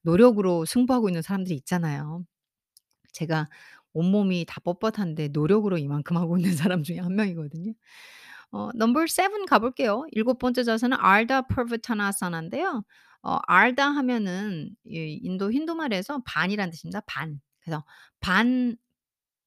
노력으로 0.03 0.65
승부하고 0.67 1.09
있는 1.11 1.23
사람들이 1.23 1.57
있잖아요. 1.57 2.25
제가 3.13 3.49
온몸이 3.95 4.47
다 4.49 4.61
뻣뻣한데 4.65 5.33
노력으로 5.33 5.79
이만큼 5.79 6.17
하고 6.17 6.37
있는 6.39 6.57
사람 6.57 6.83
중에 6.85 6.99
한 7.01 7.15
명이거든요. 7.17 7.73
어 8.53 8.71
넘버 8.75 9.07
7 9.07 9.47
가 9.47 9.59
볼게요. 9.61 10.07
일곱 10.13 10.39
번째 10.39 10.65
자세는 10.65 10.97
알다 11.01 11.43
퍼브타나사나인데요. 11.49 12.85
어 13.23 13.39
알다 13.47 13.89
하면은 13.91 14.71
이 14.87 15.21
인도 15.23 15.53
힌두말에서 15.53 16.23
반이란 16.27 16.71
뜻입니다. 16.71 17.01
반. 17.07 17.41
그래서 17.65 17.85
반 18.21 18.77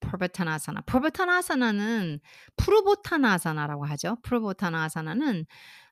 프르바타나사나. 0.01 0.81
프르바타나사나는 0.81 2.19
프르보타나사나라고 2.57 3.85
하죠. 3.85 4.17
프르보타나사나는 4.23 5.45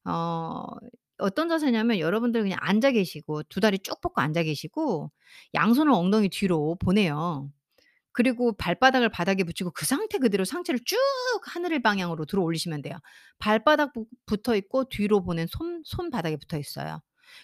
어 0.05 0.63
어떤 1.19 1.49
자세냐면 1.49 1.99
여러분들 1.99 2.41
그냥 2.43 2.57
앉아 2.61 2.91
계시고 2.91 3.43
두 3.43 3.59
다리 3.61 3.79
쭉 3.79 4.01
뻗고 4.01 4.21
앉아 4.21 4.43
계시고 4.43 5.11
양손을 5.53 5.91
엉덩이 5.93 6.29
뒤로 6.29 6.75
보내요. 6.79 7.49
그리고 8.13 8.53
발바닥을 8.53 9.09
바닥에 9.09 9.43
붙이고 9.43 9.71
그 9.71 9.85
상태 9.85 10.17
그대로 10.19 10.45
상체를 10.45 10.81
쭉 10.85 10.97
하늘 11.43 11.81
방향으로 11.81 12.25
들어 12.25 12.41
올리시면 12.43 12.81
돼요. 12.81 12.95
발바닥 13.39 13.93
부 13.93 14.05
붙어 14.25 14.55
있고 14.57 14.85
뒤로 14.89 15.23
보낸 15.23 15.47
손 15.47 15.81
손바닥에 15.85 16.37
붙어 16.37 16.57
있어요. 16.57 17.01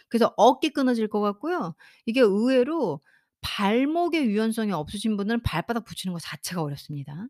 그래서 0.10 0.34
어깨 0.38 0.70
끊어질 0.70 1.08
것 1.08 1.22
같고요. 1.22 1.76
이게 2.06 2.22
의외로 2.22 3.02
발목의 3.48 4.26
유연성이 4.26 4.72
없으신 4.74 5.16
분들은 5.18 5.42
발바닥 5.44 5.86
붙이는 5.86 6.14
거 6.14 6.20
자체가 6.20 6.62
어렵습니다. 6.62 7.28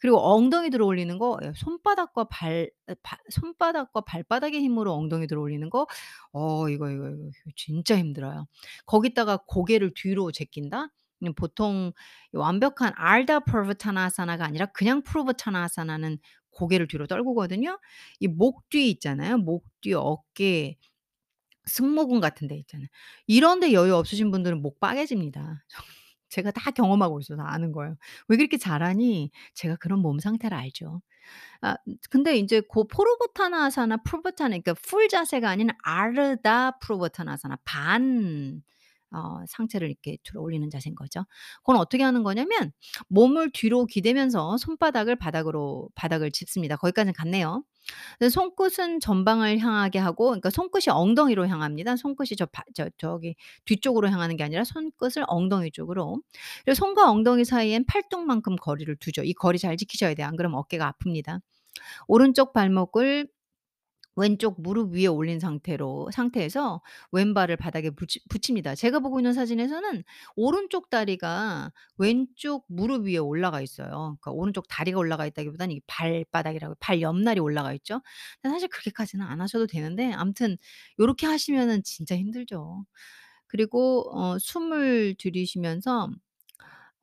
그리고 0.00 0.18
엉덩이 0.20 0.70
들어 0.70 0.86
올리는 0.86 1.16
거예 1.18 1.52
손바닥과 1.56 2.24
발에발 2.24 3.18
손바닥과 3.30 4.02
발바닥의 4.02 4.60
힘으로 4.60 4.92
엉덩이 4.94 5.26
들어 5.26 5.40
올리는 5.40 5.68
거 5.70 5.86
어 6.32 6.68
이거, 6.68 6.90
이거, 6.90 7.08
이거 7.10 7.30
진짜 7.56 7.96
힘들어요. 7.98 8.46
거기다가 8.86 9.38
고개를 9.46 9.92
뒤로 9.94 10.32
제낀다? 10.32 10.88
그냥 11.18 11.34
보통 11.34 11.92
완벽한 12.32 12.92
알다 12.96 13.40
프라바타나사나가 13.40 14.44
아니라 14.44 14.66
그냥 14.66 15.02
프라바타나사나는 15.02 16.18
고개를 16.50 16.86
뒤로 16.88 17.06
떨구거든요. 17.06 17.78
이 18.20 18.28
목 18.28 18.68
뒤 18.70 18.90
있잖아요. 18.90 19.38
목 19.38 19.64
뒤, 19.80 19.94
어깨, 19.94 20.76
승모근 21.66 22.20
같은 22.20 22.48
데 22.48 22.56
있잖아요. 22.58 22.88
이런 23.26 23.60
데 23.60 23.72
여유 23.72 23.94
없으신 23.96 24.30
분들은 24.30 24.62
목 24.62 24.80
빠개집니다. 24.80 25.64
제가 26.30 26.50
다 26.50 26.70
경험하고 26.72 27.20
있어서 27.20 27.42
아는 27.42 27.72
거예요. 27.72 27.96
"왜 28.28 28.36
그렇게 28.36 28.58
잘하니?" 28.58 29.30
제가 29.54 29.76
그런 29.76 30.00
몸 30.00 30.18
상태를 30.18 30.56
알죠. 30.56 31.00
아 31.62 31.76
근데 32.10 32.36
인제 32.36 32.60
고 32.62 32.86
푸르보타나사나 32.88 33.98
푸르보타나 33.98 34.48
그러니까 34.50 34.74
full 34.74 35.08
자세가 35.08 35.48
아닌 35.50 35.68
아르다 35.82 36.78
푸르보타나사나 36.80 37.58
반 37.64 38.62
어 39.12 39.44
상체를 39.46 39.88
이렇게 39.90 40.18
들어 40.24 40.40
올리는 40.42 40.68
자세인 40.70 40.96
거죠. 40.96 41.24
그건 41.60 41.76
어떻게 41.76 42.02
하는 42.02 42.24
거냐면 42.24 42.72
몸을 43.08 43.50
뒤로 43.54 43.86
기대면서 43.86 44.56
손바닥을 44.58 45.14
바닥으로 45.16 45.88
바닥을 45.94 46.32
짚습니다. 46.32 46.74
거기까지는 46.76 47.12
갔네요. 47.14 47.62
손끝은 48.30 49.00
전방을 49.00 49.58
향하게 49.58 49.98
하고 49.98 50.26
그러니까 50.26 50.50
손끝이 50.50 50.84
엉덩이로 50.90 51.46
향합니다. 51.48 51.96
손끝이 51.96 52.36
저 52.36 52.46
바 52.46 52.62
저 52.74 52.88
저기 52.98 53.36
뒤쪽으로 53.66 54.08
향하는 54.10 54.36
게 54.36 54.44
아니라 54.44 54.64
손끝을 54.64 55.24
엉덩이 55.26 55.70
쪽으로. 55.72 56.20
그리고 56.64 56.74
손과 56.74 57.10
엉덩이 57.10 57.44
사이엔 57.44 57.84
팔뚝만큼 57.86 58.56
거리를 58.56 58.94
두죠. 58.96 59.22
이 59.22 59.32
거리 59.34 59.58
잘 59.58 59.76
지키셔야 59.76 60.14
돼요. 60.14 60.26
안 60.26 60.36
그러면 60.36 60.58
어깨가 60.60 60.92
아픕니다. 61.00 61.40
오른쪽 62.08 62.52
발목을 62.52 63.28
왼쪽 64.16 64.60
무릎 64.60 64.94
위에 64.94 65.06
올린 65.06 65.40
상태로 65.40 66.10
상태에서 66.12 66.82
왼발을 67.12 67.56
바닥에 67.56 67.90
붙이 67.90 68.20
붙입니다. 68.28 68.74
제가 68.74 69.00
보고 69.00 69.18
있는 69.20 69.32
사진에서는 69.32 70.04
오른쪽 70.36 70.90
다리가 70.90 71.72
왼쪽 71.98 72.64
무릎 72.68 73.06
위에 73.06 73.16
올라가 73.18 73.60
있어요. 73.60 73.88
그러니까 74.20 74.30
오른쪽 74.32 74.68
다리가 74.68 74.98
올라가 74.98 75.26
있다기보다는 75.26 75.74
이 75.76 75.80
발바닥이라고 75.86 76.76
발 76.80 77.00
옆날이 77.00 77.40
올라가 77.40 77.72
있죠. 77.74 78.00
사실 78.42 78.68
그렇게까지는 78.68 79.24
안 79.26 79.40
하셔도 79.40 79.66
되는데 79.66 80.12
아무튼 80.12 80.56
요렇게 81.00 81.26
하시면은 81.26 81.82
진짜 81.82 82.16
힘들죠. 82.16 82.84
그리고 83.46 84.10
어 84.16 84.38
숨을 84.38 85.16
들이쉬면서 85.18 86.10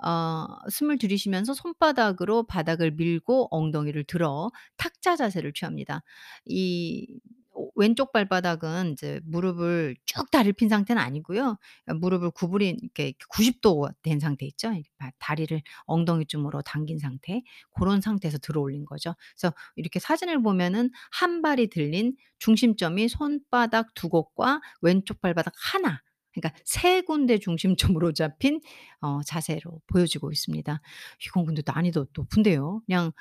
어 0.04 0.48
숨을 0.70 0.98
들이쉬면서 0.98 1.54
손바닥으로 1.54 2.44
바닥을 2.48 2.92
밀고 2.92 3.48
엉덩이를 3.52 4.04
들어 4.06 4.52
탁자 4.78 5.16
자세를 5.16 5.54
취합니다. 5.54 6.02
이 6.46 7.08
오 7.54 7.70
왼쪽 7.76 8.14
발바닥은 8.14 8.94
이제 8.94 9.20
무릎을 9.26 9.98
쭉 10.06 10.32
다리를 10.32 10.54
핀 10.54 10.70
상태는 10.70 11.02
아니고요. 11.02 11.58
어 11.88 11.94
무릎을 11.94 12.32
구부린 12.32 12.78
이렇게 12.82 13.14
90 13.30 13.60
도 13.62 13.90
된 14.04 14.20
상태 14.22 14.46
있죠? 14.46 14.72
다리를 15.20 15.62
엉덩이쯤으로 15.86 16.62
당긴 16.62 16.98
상태 17.00 17.42
고런 17.72 18.00
상태에서 18.02 18.38
들어 18.38 18.62
올린 18.62 18.86
거죠. 18.86 19.14
그래서 19.38 19.54
이렇게 19.76 20.00
사진을 20.00 20.42
보면은 20.42 20.92
한 21.12 21.42
발이 21.42 21.70
들린 21.70 22.16
중심점이 22.40 23.10
손바닥 23.10 23.94
두 23.96 24.08
곳과 24.10 24.62
왼쪽 24.82 25.20
발바닥 25.22 25.54
하나 25.58 26.02
그러니까 26.34 26.58
세 26.64 27.02
군데 27.02 27.38
중심점으로 27.38 28.14
잡힌 28.14 28.62
어 29.02 29.22
자세로 29.24 29.82
보여지고 29.88 30.32
있습니다. 30.32 30.82
이건 31.28 31.46
근데 31.46 31.62
난이도 31.66 32.08
높은데요. 32.14 32.82
그냥 32.86 33.12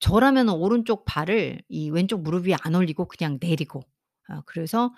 저라면은 0.00 0.54
오른쪽 0.54 1.04
발을 1.04 1.62
이 1.68 1.90
왼쪽 1.90 2.22
무릎 2.22 2.46
위에 2.46 2.56
안 2.62 2.74
올리고 2.74 3.06
그냥 3.06 3.38
내리고 3.40 3.80
어 4.28 4.42
그래서 4.46 4.92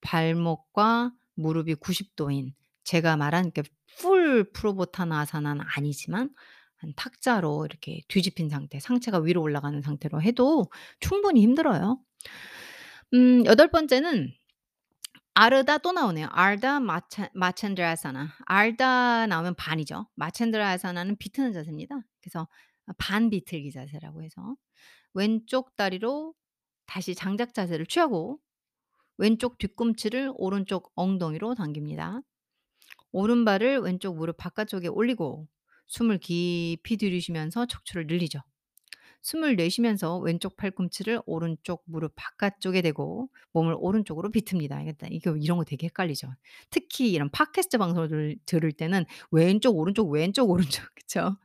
발목과 0.00 1.12
무릎이 1.34 1.74
90 1.76 2.16
도인 2.16 2.54
제가 2.84 3.16
말한 3.16 3.52
그풀 3.52 4.50
프로보타나사나는 4.52 5.64
아니지만 5.76 6.30
한 6.76 6.92
탁자로 6.96 7.66
이렇게 7.66 8.00
뒤집힌 8.08 8.48
상태 8.48 8.80
상체가 8.80 9.18
위로 9.18 9.42
올라가는 9.42 9.80
상태로 9.80 10.22
해도 10.22 10.70
충분히 11.00 11.42
힘들어요. 11.42 12.00
음 13.14 13.44
여덟 13.46 13.70
번째는 13.70 14.32
아르다 15.40 15.78
또 15.78 15.92
나오네요. 15.92 16.26
마찬 16.80 17.28
마찬드라사나. 17.32 18.28
알다 18.46 19.28
나오면 19.28 19.54
반이죠. 19.54 20.08
마찬드라사나는 20.16 21.16
비트는 21.16 21.52
자세입니다. 21.52 22.00
그래서 22.20 22.48
아반 22.86 23.30
비틀기 23.30 23.70
자세라고 23.70 24.24
해서 24.24 24.56
왼쪽 25.14 25.76
다리로 25.76 26.34
다시 26.86 27.14
장작 27.14 27.54
자세를 27.54 27.86
취하고 27.86 28.40
왼쪽 29.16 29.58
뒤꿈치를 29.58 30.32
오른쪽 30.34 30.90
엉덩이로 30.96 31.54
당깁니다. 31.54 32.20
오른발을 33.12 33.78
왼쪽 33.78 34.16
무릎 34.16 34.38
바깥쪽에 34.38 34.88
올리고 34.88 35.46
숨을 35.86 36.18
깊이 36.18 36.96
들이쉬면서 36.96 37.66
척추를 37.66 38.08
늘리죠. 38.08 38.40
숨을 39.22 39.56
내쉬면서 39.56 40.18
왼쪽 40.18 40.56
팔꿈치를 40.56 41.20
오른쪽 41.26 41.82
무릎 41.86 42.12
바깥쪽에 42.16 42.82
대고 42.82 43.28
몸을 43.52 43.74
오른쪽으로 43.78 44.30
비틉니다. 44.30 45.08
이거 45.10 45.36
이런 45.36 45.58
거 45.58 45.64
되게 45.64 45.86
헷갈리죠. 45.86 46.32
특히 46.70 47.12
이런 47.12 47.30
팟캐스트 47.30 47.78
방송을 47.78 48.08
들 48.08 48.36
들을 48.46 48.72
때는 48.72 49.04
왼쪽, 49.30 49.76
오른쪽, 49.76 50.10
왼쪽, 50.10 50.48
오른쪽 50.50 50.84
그쵸? 50.94 51.36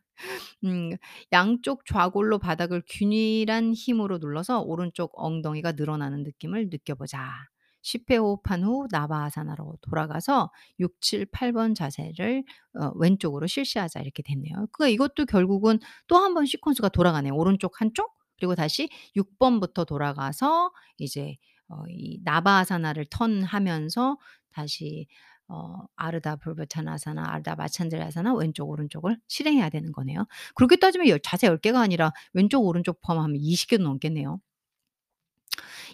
음 0.65 0.91
양쪽 1.33 1.85
좌골로 1.85 2.39
바닥을 2.39 2.83
균일한 2.87 3.73
힘으로 3.73 4.19
눌러서 4.19 4.61
오른쪽 4.61 5.11
엉덩이가 5.15 5.73
늘어나는 5.73 6.23
느낌을 6.23 6.69
느껴보자. 6.71 7.52
10회 7.83 8.17
호흡한 8.17 8.63
후 8.63 8.87
나바아사나로 8.91 9.77
돌아가서 9.81 10.51
6, 10.79 11.01
7, 11.01 11.25
8번 11.27 11.75
자세를 11.75 12.43
어 12.79 12.91
왼쪽으로 12.95 13.47
실시하자 13.47 13.99
이렇게 14.01 14.23
됐네요. 14.23 14.67
그러니까 14.71 14.87
이것도 14.89 15.25
결국은 15.25 15.79
또 16.07 16.17
한 16.17 16.33
번 16.33 16.45
시퀀스가 16.45 16.91
돌아가네요. 16.91 17.33
오른쪽 17.35 17.81
한쪽 17.81 18.13
그리고 18.37 18.55
다시 18.55 18.89
6 19.15 19.37
번부터 19.39 19.85
돌아가서 19.85 20.71
이제 20.97 21.35
어 21.69 21.83
이 21.89 22.19
나바아사나를 22.23 23.05
턴하면서 23.11 24.17
다시 24.51 25.07
어 25.47 25.75
아르다 25.95 26.37
불베타나사나 26.37 27.23
아르다 27.31 27.55
마찬드라사나 27.55 28.33
왼쪽 28.35 28.69
오른쪽을 28.69 29.17
실행해야 29.27 29.69
되는 29.69 29.91
거네요. 29.91 30.25
그렇게 30.55 30.77
따지면 30.77 31.07
열 31.09 31.19
자세 31.21 31.47
10 31.47 31.57
개가 31.61 31.79
아니라 31.81 32.11
왼쪽 32.33 32.65
오른쪽 32.65 33.01
포함하면 33.01 33.37
20 33.37 33.69
개도 33.69 33.83
넘겠네요. 33.83 34.39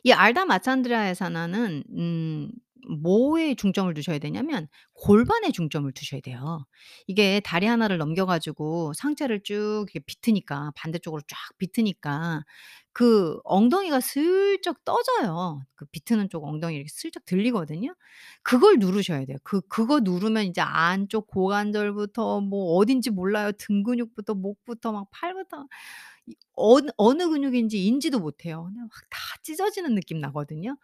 이 0.04 0.12
알다 0.12 0.45
마찬드라에사나는 0.45 1.84
음 1.98 2.52
뭐에 3.02 3.56
중점을 3.56 3.93
두셔야 3.93 4.17
되냐면 4.19 4.67
골반에 4.93 5.52
중점을 5.52 5.91
두셔야 5.93 6.22
돼요. 6.22 6.65
이게 7.08 7.39
다리 7.41 7.67
하나를 7.67 7.98
넘겨 7.98 8.26
가지고 8.26 8.93
상체를 8.93 9.41
쭉 9.43 9.86
이렇게 9.93 10.00
비트니까 10.00 10.72
반대쪽으로 10.76 11.22
쫙 11.28 11.38
비트니까 11.60 12.43
그 12.91 13.39
엉덩이가 13.43 14.00
슬쩍 14.02 14.84
떠져요. 14.86 15.62
그 15.76 15.86
비트는 15.91 16.30
쪽 16.30 16.45
엉덩이 16.45 16.76
이렇게 16.76 16.89
슬쩍 16.89 17.26
들리거든요. 17.26 17.93
그걸 18.43 18.78
누르셔야 18.80 19.26
돼요. 19.26 19.38
그 19.43 19.62
그거 19.67 20.00
누르면 20.00 20.45
이제 20.45 20.62
안쪽 20.62 21.28
고관절부터 21.28 22.41
뭐 22.41 22.76
어딘지 22.78 23.12
몰라요. 23.12 23.52
등 23.58 23.84
근육부터 23.84 24.34
목부터 24.34 24.91
막 24.91 25.08
팔부터 25.12 25.58
이 25.63 25.67
어느 26.56 26.92
어느 26.98 27.30
근육인지 27.30 27.86
인지도 27.86 28.20
못해요. 28.20 28.63
그냥 28.65 28.88
막 28.89 28.92
다 29.10 29.20
찢어지는 29.44 29.96
느낌 29.96 30.20
나거든요. 30.20 30.78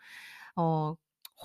어 0.55 0.95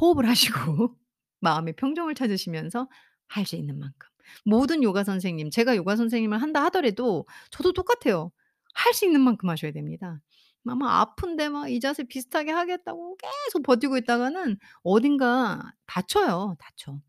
호흡을 0.01 0.27
하시고 0.31 0.97
마음의 1.41 1.75
평정을 1.77 2.15
찾으시면서 2.15 2.89
할 3.29 3.47
수 3.47 3.57
있는 3.57 3.79
만큼. 3.79 4.09
모든 4.45 4.83
요가 4.83 5.05
선생님 5.05 5.51
제가 5.51 5.77
요가 5.77 5.97
선생님을 5.97 6.41
한다 6.43 6.65
하더라도 6.67 7.27
저도 7.51 7.73
똑같아요. 7.73 8.33
할 8.75 8.95
수 8.95 9.05
있는 9.07 9.21
만큼 9.23 9.49
하셔야 9.51 9.73
됩니다. 9.73 10.21
막막 10.65 10.91
아픈데 10.91 11.49
막 11.51 11.69
이 11.71 11.81
자세 11.81 12.05
비슷하게 12.05 12.51
하겠다고 12.53 13.17
계속 13.19 13.63
버티고 13.65 13.97
있다가는 13.99 14.59
어딘가 14.83 15.61
다쳐요, 15.87 16.57
다쳐. 16.59 17.01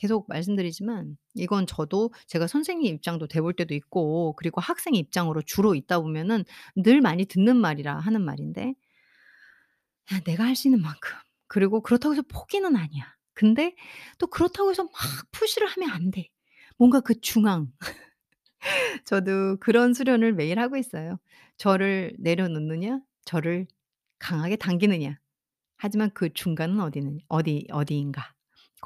계속 0.00 0.26
말씀드리지만 0.28 1.16
이건 1.36 1.66
저도 1.68 2.12
제가 2.26 2.46
선생님 2.48 2.94
입장도 2.96 3.28
돼 3.28 3.40
볼 3.42 3.54
때도 3.54 3.74
있고 3.74 4.34
그리고 4.38 4.60
학생 4.62 4.94
입장으로 4.96 5.42
주로 5.42 5.74
있다 5.76 6.00
보면은 6.00 6.44
늘 6.76 7.00
많이 7.02 7.26
듣는 7.26 7.56
말이라 7.58 7.98
하는 8.00 8.22
말인데 8.24 8.74
야 10.12 10.20
내가 10.24 10.44
할 10.44 10.56
수 10.56 10.68
있는 10.68 10.82
만큼 10.82 11.16
그리고 11.48 11.80
그렇다고 11.82 12.14
해서 12.14 12.22
포기는 12.28 12.74
아니야. 12.76 13.14
근데 13.34 13.74
또 14.18 14.26
그렇다고 14.26 14.70
해서 14.70 14.84
막 14.84 14.92
푸시를 15.32 15.68
하면 15.68 15.90
안 15.90 16.10
돼. 16.10 16.28
뭔가 16.78 17.00
그 17.00 17.20
중앙. 17.20 17.72
저도 19.04 19.56
그런 19.60 19.94
수련을 19.94 20.32
매일 20.32 20.58
하고 20.58 20.76
있어요. 20.76 21.18
저를 21.56 22.14
내려놓느냐 22.18 23.00
저를 23.24 23.66
강하게 24.18 24.56
당기느냐. 24.56 25.18
하지만 25.78 26.10
그 26.14 26.32
중간은 26.34 26.80
어디는 26.80 27.20
어디 27.28 27.66
어디인가. 27.70 28.34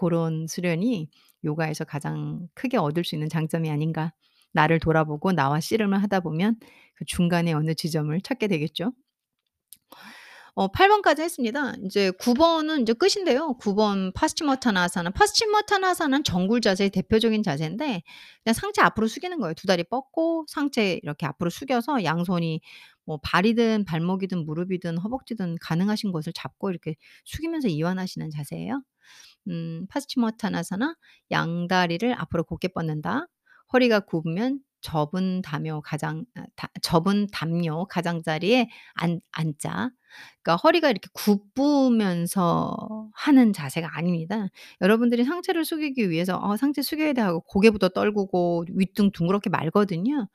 고런 0.04 0.46
수련이 0.46 1.08
요가에서 1.44 1.84
가장 1.84 2.46
크게 2.54 2.76
얻을 2.76 3.04
수 3.04 3.14
있는 3.14 3.30
장점이 3.30 3.70
아닌가. 3.70 4.12
나를 4.52 4.80
돌아보고 4.80 5.32
나와 5.32 5.60
씨름을 5.60 6.02
하다 6.02 6.20
보면 6.20 6.56
그 6.94 7.04
중간에 7.06 7.52
어느 7.54 7.74
지점을 7.74 8.20
찾게 8.20 8.48
되겠죠. 8.48 8.92
어 10.56 10.68
8 10.68 10.88
번까지 10.88 11.22
했습니다. 11.22 11.74
인제 11.82 12.12
9 12.12 12.34
번은 12.34 12.80
인제 12.80 12.92
끝인데요. 12.94 13.56
9번 13.60 14.12
파스치모타나아사나. 14.14 15.10
파스치모타나아사나는 15.10 16.22
정굴 16.24 16.60
자세의 16.60 16.90
대표적인 16.90 17.42
자세인데 17.42 18.02
그냥 18.44 18.54
상체 18.54 18.80
앞으로 18.82 19.08
숙이는 19.08 19.40
거예요. 19.40 19.54
두 19.54 19.66
다리 19.66 19.82
뻗고 19.84 20.44
상체 20.48 21.00
이렇게 21.02 21.26
앞으로 21.26 21.50
숙여서 21.50 22.04
양손이 22.04 22.60
뭐 23.04 23.18
발이든 23.22 23.84
발목이든 23.84 24.44
무릎이든 24.46 24.98
허벅지든 24.98 25.56
가능하신 25.60 26.12
곳을 26.12 26.32
잡고 26.32 26.70
이렇게 26.70 26.94
숙이면서 27.24 27.68
이완하시는 27.68 28.30
자세예요. 28.30 28.82
음 29.48 29.86
파스치모타나아사나 29.90 30.96
양다리를 31.30 32.14
앞으로 32.20 32.44
곧게 32.44 32.68
뻗는다. 32.68 33.26
허리가 33.72 34.00
굽으면 34.00 34.60
접은 34.82 35.42
담요 35.42 35.80
가장 35.82 36.24
아다 36.34 36.68
접은 36.82 37.28
담요 37.32 37.86
가장자리에 37.86 38.68
앉 38.94 39.20
앉자. 39.32 39.90
그러니까 40.42 40.56
허리가 40.62 40.90
이렇게 40.90 41.08
굽으면서 41.14 43.10
하는 43.14 43.52
자세가 43.54 43.96
아닙니다. 43.96 44.48
여러분들이 44.82 45.24
상체를 45.24 45.64
숙이기 45.64 46.10
위해서 46.10 46.38
'어 46.38 46.56
상체 46.56 46.82
숙여야 46.82 47.14
돼.' 47.14 47.22
하고 47.22 47.40
고개부터 47.42 47.88
떨구고 47.90 48.66
윗등 48.74 49.12
둥그렇게 49.12 49.50
말거든요. 49.50 50.28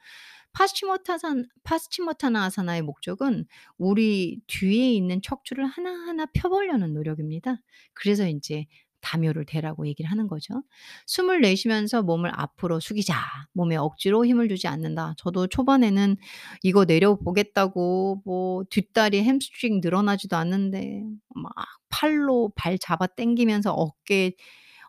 파스치모타산 0.54 1.48
파스치모타나 1.64 2.46
아사나의 2.46 2.82
목적은 2.84 3.46
우리 3.78 4.42
뒤에 4.48 4.94
있는 4.94 5.22
척추를 5.22 5.66
하나하나 5.68 6.26
펴 6.34 6.50
보려는 6.50 6.94
노력입니다. 6.94 7.58
그래서 7.94 8.28
인제 8.28 8.66
담요를 9.02 9.46
대라고 9.46 9.88
얘기를 9.88 10.10
하는 10.12 10.28
거죠. 10.28 10.64
숨을 11.06 11.42
내쉬면서 11.42 12.04
몸을 12.04 12.32
앞으로 12.34 12.80
숙이자. 12.80 13.16
몸에 13.54 13.76
억지로 13.76 14.26
힘을 14.26 14.50
주지 14.50 14.68
않는다. 14.68 15.16
저도 15.18 15.48
초반에는 15.48 16.18
이거 16.64 16.86
내려 16.86 17.16
보겠다고 17.16 18.22
뭐 18.26 18.64
뒷다리 18.70 19.24
햄스트링 19.24 19.82
늘어나지도 19.82 20.36
않는데 20.38 21.04
막 21.36 21.54
팔로 21.90 22.52
발 22.56 22.78
잡아 22.78 23.08
당기면서 23.08 23.74
어깨 23.74 24.34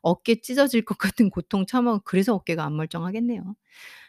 어깨 0.03 0.41
찢어질 0.41 0.85
것 0.85 0.99
같은 0.99 1.31
고통 1.31 1.67
참아 1.67 2.01
그래서 2.05 2.35
어깨가 2.35 2.65
안 2.65 2.77
멀쩡하겠네요. 2.77 3.43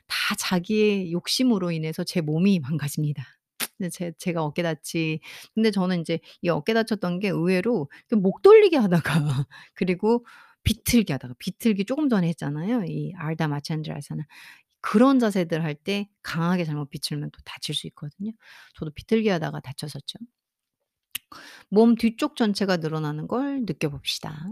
다 0.08 0.36
자기의 0.38 1.12
욕심으로 1.14 1.72
인해서 1.72 2.04
제 2.04 2.22
몸이 2.22 2.60
망가집니다. 2.60 3.26
근데 3.82 3.90
제 3.90 4.12
제가 4.18 4.44
어깨 4.44 4.64
다치 4.64 5.20
근데 5.56 5.72
저는 5.72 6.00
인제 6.00 6.20
이 6.42 6.50
어깨 6.50 6.74
다쳤던 6.74 7.20
게 7.20 7.30
의외로 7.30 7.90
그목 8.10 8.42
돌리기 8.44 8.76
하다가 8.78 9.14
그리고 9.74 10.26
비틀기 10.64 11.12
하다가 11.14 11.34
비틀기 11.40 11.86
쪼금 11.86 12.10
전에 12.10 12.28
했잖아요. 12.30 12.84
이 12.86 13.14
아르다 13.18 13.48
마찬드라사나. 13.48 14.24
그런 14.82 15.20
자세들 15.20 15.64
할 15.64 15.76
때 15.76 16.10
강하게 16.24 16.66
잘못 16.66 16.90
비틀면 16.92 17.32
또 17.32 17.40
다칠 17.46 17.76
수 17.76 17.88
있거든요. 17.88 18.32
저도 18.76 18.92
비틀기 18.92 19.30
하다가 19.30 19.60
다쳤었죠. 19.62 20.20
몸 21.70 21.96
뒤쪽 21.96 22.36
전체가 22.36 22.78
늘어나는 22.78 23.28
걸 23.28 23.62
느껴봅시다. 23.66 24.50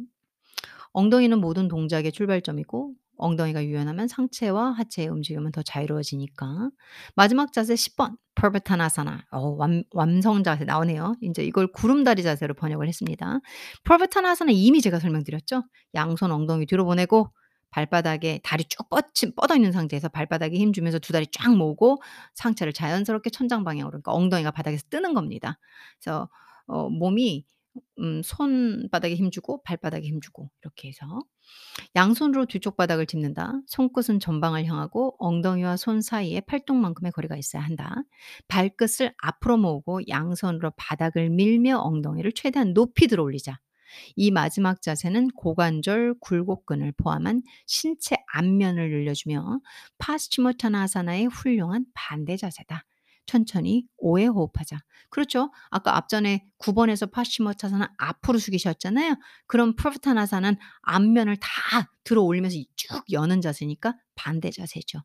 엉덩이는 0.93 1.39
모든 1.39 1.67
동작의 1.67 2.11
출발점이고 2.11 2.93
엉덩이가 3.19 3.63
유연하면 3.65 4.07
상체와 4.07 4.71
하체의 4.71 5.09
움직임은 5.09 5.51
더 5.51 5.61
자유로워지니까. 5.63 6.69
마지막 7.15 7.53
자세 7.53 7.75
10번 7.75 8.17
퍼버타나사나. 8.35 9.25
어 9.31 9.55
완 9.57 9.83
완성 9.91 10.43
자세 10.43 10.63
나오네요. 10.65 11.15
인제 11.21 11.43
이걸 11.43 11.71
구름다리 11.71 12.23
자세로 12.23 12.53
번역을 12.55 12.87
했습니다. 12.87 13.39
퍼버타나사는 13.83 14.53
이미 14.53 14.81
제가 14.81 14.99
설명드렸죠. 14.99 15.63
양손 15.95 16.31
엉덩이 16.31 16.65
뒤로 16.65 16.85
보내고 16.85 17.29
발바닥에 17.71 18.41
다리 18.43 18.63
쭉 18.65 18.89
뻗친 18.89 19.35
뻗어 19.35 19.55
있는 19.55 19.71
상태에서 19.71 20.09
발바닥에 20.09 20.57
힘 20.57 20.73
주면서 20.73 20.97
두 20.99 21.13
다리 21.13 21.27
쫙 21.31 21.55
모으고 21.55 22.01
상체를 22.35 22.73
자연스럽게 22.73 23.29
천장 23.29 23.63
방향으로 23.63 23.91
그러니까 23.91 24.13
엉덩이가 24.13 24.51
바닥에서 24.51 24.83
뜨는 24.89 25.13
겁니다. 25.13 25.59
그래서 26.01 26.29
어 26.67 26.89
몸이 26.89 27.45
음 27.99 28.21
손바닥에 28.23 29.15
힘 29.15 29.31
주고 29.31 29.61
발바닥에 29.63 30.05
힘 30.07 30.21
주고 30.21 30.49
이렇게 30.61 30.87
해서 30.87 31.05
양손으로 31.95 32.45
뒤쪽 32.45 32.77
바닥을 32.77 33.05
짚는다. 33.05 33.53
손끝은 33.67 34.19
전방을 34.19 34.65
향하고 34.65 35.15
엉덩이와 35.19 35.77
손 35.77 36.01
사이에 36.01 36.41
팔뚝만큼의 36.41 37.11
거리가 37.11 37.35
있어야 37.37 37.63
한다. 37.63 37.95
발끝을 38.47 39.13
앞으로 39.17 39.57
모으고 39.57 40.01
양손으로 40.07 40.71
바닥을 40.77 41.29
밀며 41.29 41.79
엉덩이를 41.79 42.31
최대한 42.33 42.73
높이 42.73 43.07
들어 43.07 43.23
올리자. 43.23 43.59
이 44.15 44.31
마지막 44.31 44.81
자세는 44.81 45.29
고관절, 45.31 46.15
굴곡근을 46.19 46.93
포함한 46.93 47.41
신체 47.65 48.17
앞면을 48.33 48.89
늘려주며 48.89 49.59
파스치모타나아사나의 49.97 51.25
훌륭한 51.25 51.85
반대 51.93 52.37
자세다. 52.37 52.85
천천히 53.29 53.85
5회 54.01 54.27
호흡하자. 54.33 54.79
그렇죠. 55.11 55.51
아까 55.69 55.95
앞전에 55.97 56.45
9 56.57 56.73
번에서 56.73 57.05
파스치모타사는 57.05 57.85
앞으로 57.97 58.39
숙이셨잖아요. 58.39 59.15
그럼 59.47 59.75
프로타나사는 59.75 60.55
앞면을 60.81 61.37
다 61.37 61.91
들어 62.03 62.23
올리면서 62.23 62.57
이쭉 62.57 63.03
여는 63.11 63.41
자세니까 63.41 63.95
반대 64.15 64.49
자세죠. 64.49 64.99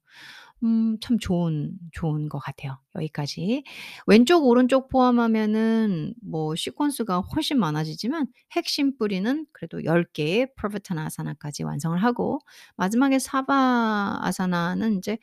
음 0.63 0.97
참 1.01 1.19
좋은 1.19 1.73
좋은 1.93 2.29
것 2.29 2.39
같아요. 2.39 2.79
여기까지. 2.95 3.65
왼쪽 4.07 4.47
오른쪽 4.47 4.89
포함하면은 4.89 6.15
뭐 6.23 6.55
시퀀스가 6.55 7.23
훨씬 7.35 7.59
많아지지만 7.59 8.27
핵심 8.53 8.97
뿌리는 8.97 9.47
그래도 9.53 9.85
10 9.85 10.13
개의 10.15 10.49
프로타나사나까지 10.57 11.65
완성을 11.65 12.03
하고 12.03 12.41
마지막에 12.77 13.19
사바 13.19 14.21
아사나는 14.23 14.95
인제 14.95 15.19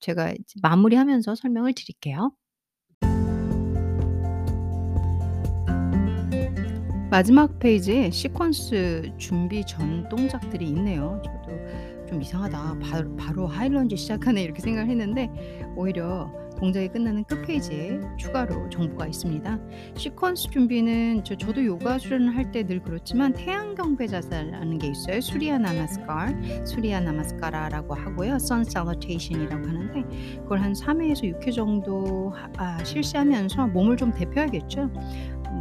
제가 0.00 0.32
이제 0.32 0.54
마무리하면서 0.62 1.34
설명을 1.34 1.72
드릴게요. 1.74 2.32
마지막 7.18 7.60
페이지에 7.60 8.08
시퀀스 8.10 9.16
준비 9.18 9.64
전 9.64 10.08
동작들이 10.08 10.66
있네요. 10.70 11.22
저도 11.24 11.56
'좀 12.08 12.20
이상하다. 12.20 12.78
바로 12.82 13.14
바로 13.16 13.46
하이런지 13.46 13.96
시작하네.' 13.96 14.42
이렇게 14.42 14.60
생각을 14.60 14.90
했는데 14.90 15.30
오히려 15.76 16.28
동작이 16.58 16.88
끝나는 16.88 17.22
끝 17.24 17.42
페이지에 17.46 18.00
추가로 18.16 18.68
정보가 18.68 19.06
있습니다. 19.06 19.58
시퀀스 19.94 20.50
준비는 20.50 21.22
저 21.24 21.36
저도 21.36 21.64
요가 21.64 21.98
수련을 21.98 22.34
할 22.34 22.50
때 22.50 22.64
늘 22.64 22.82
그렇지만 22.82 23.32
태양 23.32 23.76
경배 23.76 24.08
자세라는 24.08 24.78
게 24.78 24.88
있어요. 24.88 25.20
수리아 25.20 25.56
나마스칼, 25.58 26.64
수리아 26.66 26.98
나마스카라라고 27.00 27.94
하고요. 27.94 28.40
선 28.40 28.64
살루테이션이라고 28.64 29.68
하는데 29.68 30.02
그걸 30.42 30.58
한 30.60 30.74
3 30.74 31.00
회에서 31.00 31.22
6회 31.22 31.52
정도 31.54 32.30
하 32.30 32.48
아 32.56 32.82
실시하면서 32.82 33.68
몸을 33.68 33.96
좀 33.96 34.10
데펴야겠죠. 34.12 34.90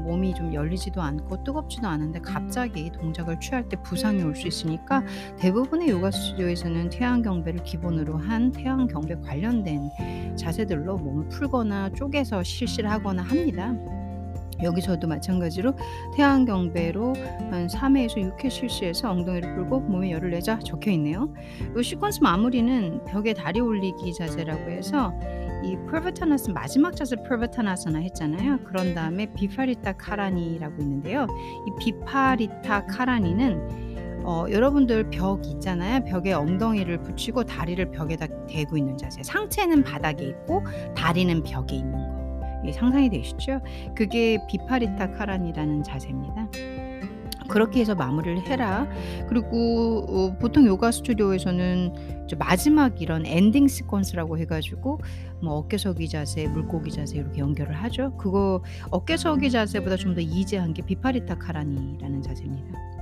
몸이 0.02 0.34
좀 0.34 0.54
열리지도 0.54 1.02
않고 1.02 1.44
뜨겁지도 1.44 1.88
않은데 1.88 2.20
갑자기 2.20 2.92
동작을 2.92 3.40
취할 3.40 3.68
때 3.70 3.78
부상이 3.82 4.22
올 4.24 4.34
수 4.36 4.48
있으니까 4.48 5.04
대부분의 5.38 5.90
요가 5.90 6.10
스튜디오에서는 6.10 6.90
태양 6.90 7.22
경배를 7.22 7.64
기본으로 7.64 8.18
한 8.18 8.52
태양 8.52 8.88
경배 8.88 9.16
관련된 9.22 9.92
자세들로 10.36 10.98
몸을 10.98 11.30
풀거나 11.30 11.92
쪼개서 11.92 12.42
실시를 12.44 12.90
하거나 12.90 13.22
합니다. 13.22 13.74
여기서도 14.62 15.08
마찬가지로 15.08 15.74
태양 16.16 16.46
경배로 16.46 17.14
한 17.52 17.68
3 17.68 17.98
회에서 17.98 18.16
6회 18.16 18.50
실시해서 18.50 19.12
엉덩이를 19.12 19.56
풀고 19.56 19.82
몸에 19.82 20.12
열을 20.12 20.32
내자 20.32 20.60
적혀 20.60 20.92
있네요. 20.92 21.22
요 21.22 21.76
시퀀스 21.76 22.22
마무리는 22.24 23.04
벽에 23.06 23.34
다리 23.34 23.60
올리기 23.60 24.14
자세라고 24.14 24.70
해서 24.72 25.14
이 25.64 25.78
프르바타나스 25.88 26.52
마지막 26.52 26.96
자세 26.96 27.16
프르바타나사나 27.16 28.00
했잖아요. 28.00 28.60
그런 28.66 28.94
다음에 28.94 29.28
비파리타 29.34 29.94
카라니라고 29.94 30.82
있는데요. 30.82 31.26
이 31.68 31.72
비파리타 31.80 32.86
카라니는 32.88 34.24
어 34.26 34.46
여러분들 34.50 35.10
벽 35.10 35.46
있잖아요. 35.46 36.04
벽에 36.06 36.34
엉덩이를 36.34 37.02
붙이고 37.02 37.44
다리를 37.44 37.92
벽에다 37.92 38.28
대고 38.48 38.78
있는 38.78 38.98
자세. 38.98 39.24
상체는 39.24 39.84
바닥에 39.84 40.26
있고 40.26 40.64
다리는 40.96 41.44
벽에 41.44 41.76
있는 41.78 41.92
거. 41.92 42.14
이 42.66 42.72
상상이 42.72 43.10
되시죠? 43.10 43.60
그게 43.96 44.38
비파리타 44.50 45.12
카라니라는 45.12 45.84
자세입니다. 45.84 46.48
그렇게 47.48 47.82
해서 47.82 47.96
마무리를 47.96 48.48
해라. 48.48 48.88
그리고 49.30 50.06
어 50.10 50.38
보통 50.40 50.66
요가 50.66 50.92
스튜디오에서는 50.92 51.94
마지막 52.40 53.02
이런 53.02 53.26
엔딩 53.26 53.66
시퀀스라고 53.68 54.38
해 54.40 54.46
가지고 54.46 55.00
뭐 55.42 55.56
어깨 55.56 55.78
서기 55.78 56.10
자세, 56.10 56.48
물고기 56.48 56.92
자세 56.92 57.18
이렇게 57.18 57.40
연결을 57.40 57.76
하죠. 57.84 58.16
그거 58.18 58.64
어깨 58.92 59.18
서기 59.18 59.52
자세보다 59.52 59.98
좀 59.98 60.14
더 60.14 60.22
이지한 60.22 60.74
게 60.76 60.84
비파리타 60.84 61.40
카라니라는 61.40 62.22
자세입니다. 62.22 62.93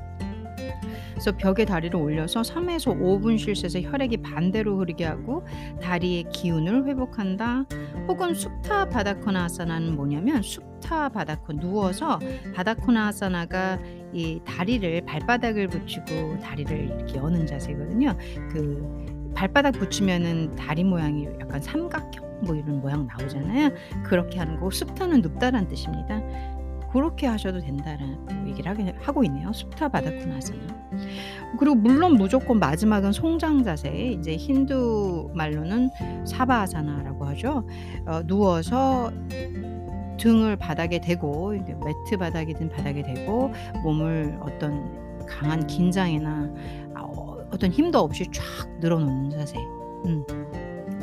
그래서 1.22 1.38
벽에 1.38 1.66
다리를 1.66 1.96
올려서 1.96 2.42
3에서 2.42 3.00
5분 3.00 3.38
쉴새서 3.38 3.82
혈액이 3.82 4.24
반대로 4.24 4.80
흐르게 4.80 5.06
하고 5.06 5.46
다리의 5.80 6.24
기운을 6.32 6.88
회복한다. 6.88 7.66
혹은 8.08 8.34
숲타 8.34 8.90
바다코나 8.90 9.44
아사나는 9.44 9.96
뭐냐면 9.96 10.42
숲타 10.42 11.10
바다코 11.10 11.54
누워서 11.54 12.18
바다코나 12.56 13.10
아사나가 13.10 13.78
이 14.12 14.42
다리를 14.44 15.06
발바닥을 15.06 15.68
붙이고 15.68 16.40
다리를 16.40 16.86
이렇게 16.86 17.20
여는 17.20 17.46
자세거든요. 17.46 18.18
그 18.50 19.32
발바닥 19.36 19.74
붙이면은 19.74 20.56
다리 20.56 20.84
모양이 20.84 21.28
약간 21.40 21.62
삼각형 21.62 22.32
뭐 22.44 22.56
이런 22.56 22.82
모양 22.82 23.06
나오잖아요. 23.06 23.70
그렇게 24.04 24.40
하는 24.40 24.56
거고 24.56 24.72
숲타는 24.72 25.22
눕다란 25.22 25.68
뜻입니다. 25.68 26.20
그렇게 26.92 27.28
하셔도 27.28 27.60
된다라고 27.60 28.48
얘기를 28.48 28.94
하고 29.00 29.24
있네요. 29.24 29.52
숲타 29.54 29.90
바다코 29.90 30.26
나서는. 30.26 30.68
그리고 31.58 31.76
물론 31.76 32.14
무조건 32.14 32.60
마지막은 32.60 33.12
송장 33.12 33.64
자세. 33.64 33.90
이제 34.20 34.36
힌두 34.36 35.32
말로는 35.34 35.90
사바아사나라고 36.26 37.26
하죠. 37.26 37.66
어, 38.06 38.22
누워서 38.26 39.12
등을 40.20 40.56
바닥에 40.58 41.00
대고 41.00 41.52
매트 41.52 42.18
바닥이든 42.20 42.70
바닥에 42.70 43.02
대고 43.02 43.52
몸을 43.84 44.38
어떤 44.42 45.26
강한 45.26 45.66
긴장이나 45.66 46.54
아, 46.94 47.02
어, 47.04 47.38
어떤 47.52 47.72
힘도 47.72 48.00
없이 48.00 48.26
쫙 48.32 48.70
늘어놓는 48.80 49.32
자세. 49.32 49.58
음. 50.06 50.24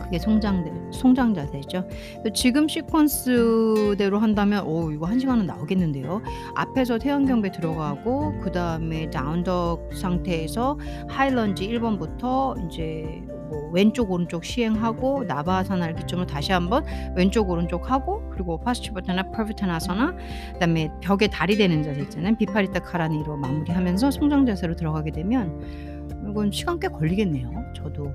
그게 0.09 0.19
송장들, 0.19 0.73
송장 0.91 1.35
자세죠. 1.35 1.87
지금 2.35 2.67
시퀀스대로 2.67 4.19
한다면 4.19 4.65
오 4.67 4.91
이거 4.91 5.07
한 5.07 5.19
시간은 5.19 5.47
나오겠는데요. 5.47 6.23
앞에서 6.55 6.99
태양경배 6.99 7.53
들어가고 7.53 8.39
그 8.41 8.51
다음에 8.51 9.11
다운덕 9.11 9.91
상태에서 9.93 10.79
하이런지 11.09 11.69
1번부터 11.69 12.57
이제 12.67 13.23
뭐 13.51 13.71
왼쪽 13.73 14.11
오른쪽 14.11 14.45
시행하고 14.45 15.25
나바아사나를 15.25 15.97
기점으로 15.97 16.27
다시 16.27 16.53
한번 16.53 16.85
왼쪽 17.15 17.51
오른쪽 17.51 17.91
하고 17.91 18.23
그리고 18.31 18.59
파스치버타나 18.61 19.31
퍼비타나서나 19.31 20.17
그다음에 20.55 20.91
벽에 21.03 21.29
다리 21.29 21.59
대는 21.59 21.83
자세 21.83 22.01
있잖아요. 22.01 22.35
비파리타 22.37 22.81
카라니로 22.81 23.37
마무리하면서 23.37 24.11
송장 24.11 24.47
자세로 24.47 24.75
들어가게 24.75 25.11
되면 25.11 26.09
이건 26.31 26.51
시간 26.51 26.81
꽤 26.81 26.89
걸리겠네요. 26.89 27.51
저도 27.75 28.13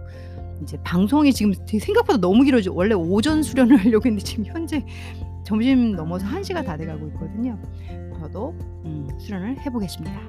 이제 0.63 0.77
방송이 0.83 1.33
지금 1.33 1.53
생각보다 1.67 2.17
너무 2.19 2.43
길어져. 2.43 2.71
원래 2.73 2.95
오전 2.95 3.43
수련을 3.43 3.77
하려고 3.77 4.05
했는데 4.05 4.23
지금 4.23 4.45
현재 4.45 4.83
점심 5.45 5.95
넘어서 5.95 6.25
1시가 6.25 6.65
다 6.65 6.77
돼가고 6.77 7.07
있거든요. 7.09 7.59
저도 8.19 8.55
음, 8.85 9.07
수련을 9.19 9.59
해보겠습니다. 9.59 10.19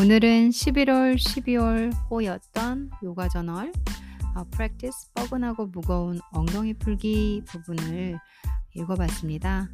오늘은 0.00 0.48
11월, 0.48 1.14
12월 1.14 1.92
호였던 2.10 2.90
요가 3.04 3.28
저널 3.28 3.70
어, 4.34 4.44
practice 4.50 5.10
뻐근하고 5.14 5.66
무거운 5.66 6.18
엉덩이 6.32 6.74
풀기 6.74 7.42
부분을 7.46 8.18
읽어봤습니다. 8.74 9.68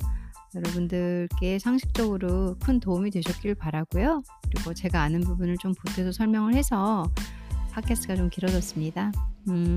여러분들께 0.55 1.59
상식적으로 1.59 2.57
큰 2.61 2.81
도움이 2.81 3.11
되셨길 3.11 3.55
바라고요. 3.57 4.23
그리고 4.51 4.73
제가 4.73 5.03
아는 5.03 5.21
부분을 5.21 5.57
좀 5.59 5.75
보태서 5.75 6.13
설명을 6.13 6.55
해서 6.55 7.11
팟캐스트가 7.73 8.17
좀 8.17 8.31
길어졌습니다. 8.31 9.13
음, 9.49 9.77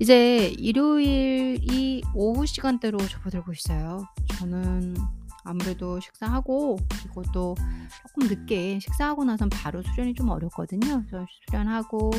이제 0.00 0.48
일요일이 0.58 2.02
오후 2.14 2.46
시간대로 2.46 2.98
접어들고 2.98 3.52
있어요. 3.52 4.04
저는 4.38 4.96
아무래도 5.44 6.00
식사하고 6.00 6.78
그리고 7.00 7.22
또 7.32 7.54
조금 8.02 8.28
늦게 8.28 8.80
식사하고 8.80 9.24
나선 9.24 9.48
바로 9.48 9.82
수련이 9.82 10.14
좀 10.14 10.28
어렵거든요. 10.28 11.04
그래서 11.06 11.24
수련하고 11.46 12.10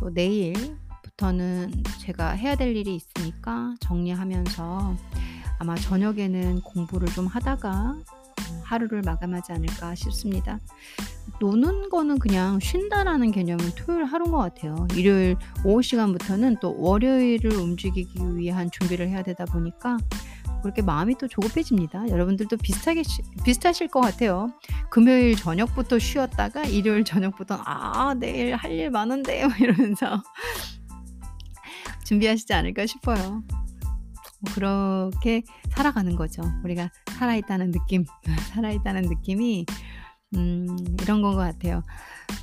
또 0.00 0.12
내일 0.12 0.54
부터는 1.18 1.72
제가 1.98 2.30
해야 2.30 2.54
될 2.54 2.76
일이 2.76 2.94
있으니까 2.94 3.74
정리하면서 3.80 4.96
아마 5.58 5.74
저녁에는 5.74 6.60
공부를 6.62 7.08
좀 7.08 7.26
하다가 7.26 7.98
하루를 8.62 9.02
마감하지 9.02 9.52
않을까 9.52 9.94
싶습니다. 9.96 10.60
노는 11.40 11.90
거는 11.90 12.18
그냥 12.20 12.58
쉰다라는 12.60 13.32
개념은 13.32 13.72
토요일 13.76 14.04
하루인 14.04 14.30
것 14.30 14.38
같아요. 14.38 14.86
일요일 14.94 15.36
오후 15.64 15.82
시간부터는 15.82 16.58
또 16.60 16.74
월요일을 16.78 17.52
움직이기 17.52 18.36
위한 18.36 18.70
준비를 18.70 19.08
해야 19.08 19.22
되다 19.22 19.44
보니까 19.44 19.98
그렇게 20.62 20.82
마음이 20.82 21.16
또 21.18 21.28
조급해집니다. 21.28 22.08
여러분들도 22.08 22.56
비슷하게 22.56 23.02
비슷하실 23.44 23.88
것 23.88 24.00
같아요. 24.00 24.48
금요일 24.90 25.36
저녁부터 25.36 25.98
쉬었다가 25.98 26.64
일요일 26.64 27.04
저녁부터 27.04 27.60
아 27.64 28.14
내일 28.14 28.54
할 28.54 28.68
일 28.72 28.90
많은데 28.90 29.46
이러면서 29.60 30.22
준비하시지 32.08 32.52
않을까 32.54 32.86
싶어요. 32.86 33.42
뭐 34.40 34.54
그렇게 34.54 35.42
살아가는 35.70 36.16
거죠. 36.16 36.42
우리가 36.64 36.90
살아있다는 37.18 37.70
느낌, 37.70 38.04
살아있다는 38.54 39.02
느낌이 39.02 39.66
음, 40.34 40.66
이런 41.02 41.22
건 41.22 41.32
것 41.34 41.38
같아요. 41.38 41.82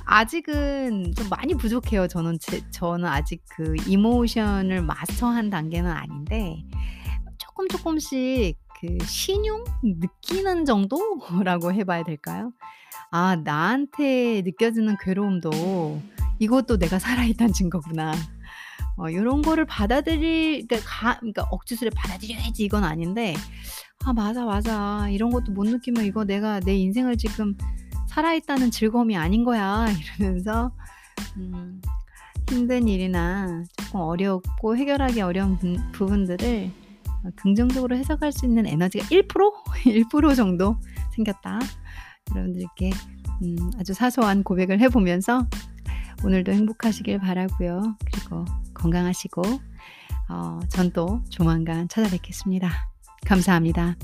아직은 0.04 1.14
좀 1.16 1.28
많이 1.28 1.54
부족해요. 1.54 2.06
저는 2.08 2.38
제, 2.40 2.60
저는 2.70 3.06
아직 3.06 3.42
그 3.56 3.74
이모션을 3.86 4.82
마스터한 4.82 5.50
단계는 5.50 5.90
아닌데 5.90 6.62
조금 7.38 7.66
조금씩 7.68 8.56
그 8.80 8.98
신용 9.04 9.64
느끼는 9.82 10.64
정도라고 10.64 11.72
해봐야 11.72 12.04
될까요? 12.04 12.52
아 13.10 13.36
나한테 13.36 14.42
느껴지는 14.42 14.96
괴로움도 15.02 15.50
이것도 16.38 16.78
내가 16.78 16.98
살아있다는 16.98 17.52
증거구나. 17.52 18.12
어, 18.96 19.10
이런 19.10 19.42
거를 19.42 19.64
받아들일 19.66 20.66
그러니까, 20.66 20.88
가, 20.88 21.18
그러니까 21.18 21.42
억지스레 21.50 21.90
받아들여야지 21.90 22.64
이건 22.64 22.84
아닌데 22.84 23.34
아 24.04 24.12
맞아 24.12 24.44
맞아. 24.44 25.08
이런 25.10 25.30
것도 25.30 25.52
못 25.52 25.64
느끼면 25.64 26.04
이거 26.04 26.24
내가 26.24 26.60
내 26.60 26.76
인생을 26.76 27.16
지금 27.16 27.56
살아있다는 28.08 28.70
즐거움이 28.70 29.16
아닌 29.16 29.44
거야. 29.44 29.86
이러면서 30.20 30.70
음, 31.36 31.80
힘든 32.48 32.86
일이나 32.86 33.64
조금 33.76 34.00
어렵고 34.00 34.76
해결하기 34.76 35.20
어려운 35.20 35.58
분, 35.58 35.76
부분들을 35.92 36.70
긍정적으로 37.34 37.96
해석할 37.96 38.30
수 38.30 38.46
있는 38.46 38.66
에너지가 38.66 39.06
1% 39.06 39.28
1% 39.28 40.36
정도 40.36 40.76
생겼다. 41.14 41.58
여러분들께 42.30 42.90
음, 43.42 43.70
아주 43.78 43.92
사소한 43.92 44.44
고백을 44.44 44.80
해보면서 44.80 45.46
오늘도 46.24 46.52
행복하시길 46.52 47.18
바라고요. 47.20 47.96
그리고 48.04 48.44
건강하시고 48.74 49.42
어, 50.28 50.60
전 50.68 50.90
또 50.92 51.22
조만간 51.30 51.88
찾아뵙겠습니다. 51.88 52.70
감사합니다. 53.26 53.96